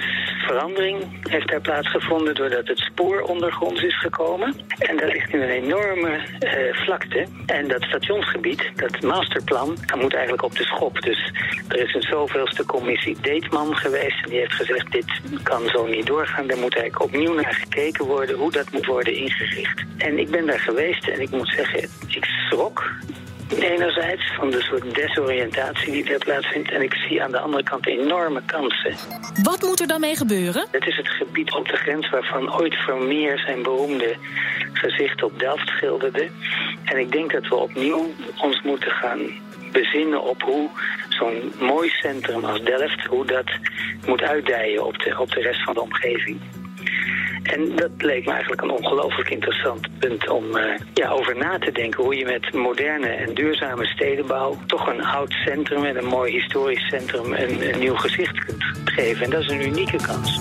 verandering 0.47 1.21
heeft 1.23 1.49
daar 1.49 1.61
plaatsgevonden 1.61 2.35
doordat 2.35 2.66
het 2.66 2.79
spoor 2.79 3.21
ondergronds 3.21 3.83
is 3.83 4.01
gekomen. 4.01 4.55
En 4.79 4.97
daar 4.97 5.09
ligt 5.09 5.33
nu 5.33 5.42
een 5.42 5.64
enorme 5.64 6.11
eh, 6.38 6.75
vlakte. 6.75 7.27
En 7.47 7.68
dat 7.68 7.83
stationsgebied, 7.83 8.71
dat 8.75 9.03
masterplan, 9.03 9.77
dat 9.87 10.01
moet 10.01 10.14
eigenlijk 10.14 10.45
op 10.45 10.57
de 10.57 10.64
schop. 10.64 11.01
Dus 11.01 11.33
er 11.68 11.79
is 11.79 11.95
een 11.95 12.03
zoveelste 12.03 12.64
commissie 12.64 13.16
Deetman 13.21 13.77
geweest. 13.77 14.22
En 14.23 14.29
die 14.29 14.39
heeft 14.39 14.53
gezegd, 14.53 14.93
dit 14.93 15.21
kan 15.43 15.69
zo 15.69 15.87
niet 15.87 16.07
doorgaan. 16.07 16.47
Daar 16.47 16.59
moet 16.59 16.77
eigenlijk 16.77 17.15
opnieuw 17.15 17.35
naar 17.35 17.55
gekeken 17.55 18.05
worden 18.05 18.37
hoe 18.37 18.53
dat 18.53 18.73
moet 18.73 18.87
worden 18.87 19.15
ingericht. 19.15 19.83
En 19.97 20.19
ik 20.19 20.31
ben 20.31 20.47
daar 20.47 20.61
geweest 20.61 21.09
en 21.09 21.21
ik 21.21 21.31
moet 21.31 21.53
zeggen, 21.57 21.89
ik 22.07 22.25
schrok 22.25 22.91
enerzijds 23.61 24.33
van 24.37 24.51
de 24.51 24.63
soort 24.63 24.95
desoriëntatie 24.95 25.93
die 25.93 26.05
daar 26.05 26.19
plaatsvindt. 26.19 26.71
En 26.71 26.83
ik 26.83 26.95
zie 26.95 27.23
aan 27.23 27.31
de 27.31 27.39
andere 27.39 27.63
kant 27.63 27.87
enorme 27.87 28.43
kansen. 28.47 28.95
Wat 29.43 29.63
moet 29.63 29.81
er 29.81 29.87
dan 29.87 30.01
mee 30.01 30.17
gebeuren? 30.17 30.67
Het 30.71 30.87
is 30.87 30.97
het 30.97 31.09
gebied 31.09 31.55
op 31.55 31.69
de 31.69 31.77
grens 31.77 32.11
waarvan 32.11 32.55
ooit 32.55 32.75
Vermeer 32.75 33.39
zijn 33.39 33.63
beroemde 33.63 34.17
gezicht 34.73 35.23
op 35.23 35.39
Delft 35.39 35.69
schilderde. 35.69 36.29
En 36.85 36.99
ik 36.99 37.13
denk 37.13 37.33
dat 37.33 37.49
we 37.49 37.55
opnieuw 37.55 38.15
ons 38.39 38.63
moeten 38.63 38.91
gaan 38.91 39.21
bezinnen 39.73 40.23
op 40.23 40.43
hoe 40.43 40.69
zo'n 41.09 41.53
mooi 41.61 41.89
centrum 41.89 42.45
als 42.45 42.63
Delft, 42.63 43.05
hoe 43.05 43.27
dat 43.27 43.51
moet 44.07 44.23
uitdijen 44.23 44.87
op 44.87 44.99
de, 44.99 45.19
op 45.19 45.31
de 45.31 45.41
rest 45.41 45.65
van 45.65 45.75
de 45.75 45.81
omgeving. 45.81 46.41
En 47.43 47.77
dat 47.77 47.91
leek 47.99 48.25
me 48.25 48.33
eigenlijk 48.33 48.62
een 48.62 48.71
ongelooflijk 48.71 49.31
interessant 49.31 49.99
punt 49.99 50.29
om 50.29 50.57
uh, 50.57 50.65
ja, 50.95 51.09
over 51.09 51.37
na 51.37 51.59
te 51.59 51.73
denken. 51.73 52.05
Hoe 52.05 52.17
je 52.17 52.25
met 52.25 52.53
moderne 52.53 53.09
en 53.09 53.35
duurzame 53.35 53.87
stedenbouw 53.87 54.59
toch 54.67 54.87
een 54.87 55.05
oud 55.05 55.33
centrum 55.33 55.85
en 55.85 55.97
een 55.97 56.05
mooi 56.05 56.33
historisch 56.33 56.88
centrum 56.88 57.33
een, 57.33 57.73
een 57.73 57.79
nieuw 57.79 57.97
gezicht 57.97 58.45
kunt 58.45 58.65
geven. 58.85 59.25
En 59.25 59.31
dat 59.31 59.41
is 59.41 59.49
een 59.49 59.67
unieke 59.67 59.97
kans. 59.97 60.41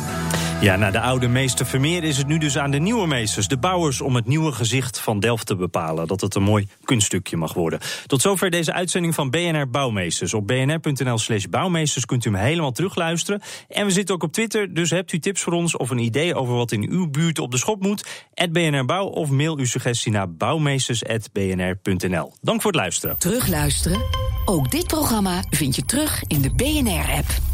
Ja, 0.62 0.76
na 0.76 0.92
de 0.92 1.00
oude 1.00 1.28
meester 1.28 1.66
Vermeer 1.66 2.04
is 2.04 2.18
het 2.18 2.28
nu 2.28 2.38
dus 2.38 2.58
aan 2.58 2.72
de 2.72 2.80
nieuwe 2.80 3.08
meesters, 3.08 3.48
de 3.48 3.58
bouwers, 3.58 4.02
om 4.02 4.16
het 4.16 4.26
nieuwe 4.26 4.52
gezicht 4.52 5.00
van 5.00 5.20
Delft 5.20 5.46
te 5.46 5.56
bepalen. 5.56 6.08
Dat 6.08 6.22
het 6.22 6.36
een 6.36 6.44
mooi 6.44 6.68
kunststukje 6.84 7.38
mag 7.38 7.54
worden. 7.54 7.80
Tot 8.08 8.22
zover 8.22 8.50
deze 8.50 8.74
uitzending 8.74 9.16
van 9.16 9.30
BNR 9.30 9.70
Bouwmeesters. 9.70 10.34
Op 10.34 10.48
bnr.nl/slash 10.48 11.46
bouwmeesters 11.46 12.06
kunt 12.06 12.26
u 12.26 12.32
hem 12.32 12.40
helemaal 12.40 12.72
terugluisteren. 12.72 13.42
En 13.68 13.86
we 13.86 13.92
zitten 13.92 14.16
ook 14.16 14.24
op 14.24 14.34
Twitter, 14.34 14.74
dus 14.74 14.90
hebt 14.90 15.12
u 15.12 15.20
tips 15.20 15.42
voor 15.42 15.54
ons 15.54 15.78
of 15.78 15.90
een 15.90 15.98
idee 15.98 16.36
over 16.36 16.56
wat 16.56 16.72
in 16.72 16.90
uw 16.90 17.10
buurt 17.10 17.40
op 17.40 17.52
de 17.52 17.58
schop 17.58 17.82
moet? 17.82 18.30
BNR 18.52 18.86
Bouw 18.86 19.06
of 19.06 19.30
mail 19.30 19.58
uw 19.58 19.66
suggestie 19.66 20.12
naar 20.12 20.34
bouwmeesters.bnr.nl. 20.34 22.34
Dank 22.42 22.62
voor 22.62 22.72
het 22.72 22.80
luisteren. 22.80 23.18
Terugluisteren? 23.18 24.02
Ook 24.46 24.72
dit 24.72 24.88
programma 24.88 25.44
vind 25.50 25.76
je 25.76 25.86
terug 25.86 26.24
in 26.28 26.42
de 26.42 26.50
BNR-app. 26.50 27.51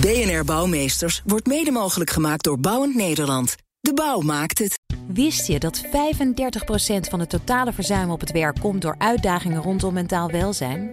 BNR 0.00 0.44
Bouwmeesters 0.44 1.22
wordt 1.24 1.46
mede 1.46 1.70
mogelijk 1.70 2.10
gemaakt 2.10 2.44
door 2.44 2.60
Bouwend 2.60 2.94
Nederland. 2.94 3.56
De 3.80 3.94
bouw 3.94 4.20
maakt 4.20 4.58
het. 4.58 4.78
Wist 5.06 5.46
je 5.46 5.58
dat 5.58 5.84
35% 5.84 5.88
van 7.10 7.20
het 7.20 7.30
totale 7.30 7.72
verzuim 7.72 8.10
op 8.10 8.20
het 8.20 8.32
werk 8.32 8.60
komt 8.60 8.82
door 8.82 8.94
uitdagingen 8.98 9.62
rondom 9.62 9.94
mentaal 9.94 10.30
welzijn? 10.30 10.90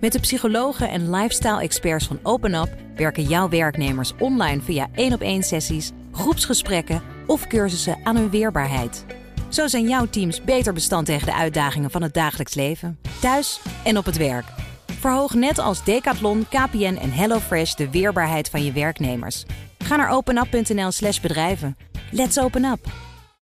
Met 0.00 0.12
de 0.12 0.20
psychologen 0.20 0.90
en 0.90 1.10
lifestyle-experts 1.10 2.06
van 2.06 2.18
OpenUp 2.22 2.76
werken 2.96 3.22
jouw 3.22 3.48
werknemers 3.48 4.12
online 4.18 4.62
via 4.62 4.88
één 4.94 5.12
op 5.12 5.20
één 5.20 5.42
sessies, 5.42 5.90
groepsgesprekken 6.12 7.02
of 7.26 7.46
cursussen 7.46 7.98
aan 8.02 8.16
hun 8.16 8.30
weerbaarheid. 8.30 9.04
Zo 9.48 9.66
zijn 9.66 9.88
jouw 9.88 10.06
teams 10.06 10.44
beter 10.44 10.72
bestand 10.72 11.06
tegen 11.06 11.26
de 11.26 11.34
uitdagingen 11.34 11.90
van 11.90 12.02
het 12.02 12.14
dagelijks 12.14 12.54
leven, 12.54 12.98
thuis 13.20 13.60
en 13.84 13.98
op 13.98 14.04
het 14.04 14.16
werk. 14.16 14.46
Verhoog 15.00 15.34
net 15.34 15.58
als 15.58 15.84
Decathlon, 15.84 16.46
KPN 16.48 16.98
en 17.00 17.12
HelloFresh 17.12 17.74
de 17.74 17.90
weerbaarheid 17.90 18.48
van 18.48 18.64
je 18.64 18.72
werknemers. 18.72 19.44
Ga 19.78 19.96
naar 19.96 20.10
openup.nl/slash 20.10 21.20
bedrijven. 21.20 21.76
Let's 22.10 22.38
open 22.38 22.64
up! 22.64 23.09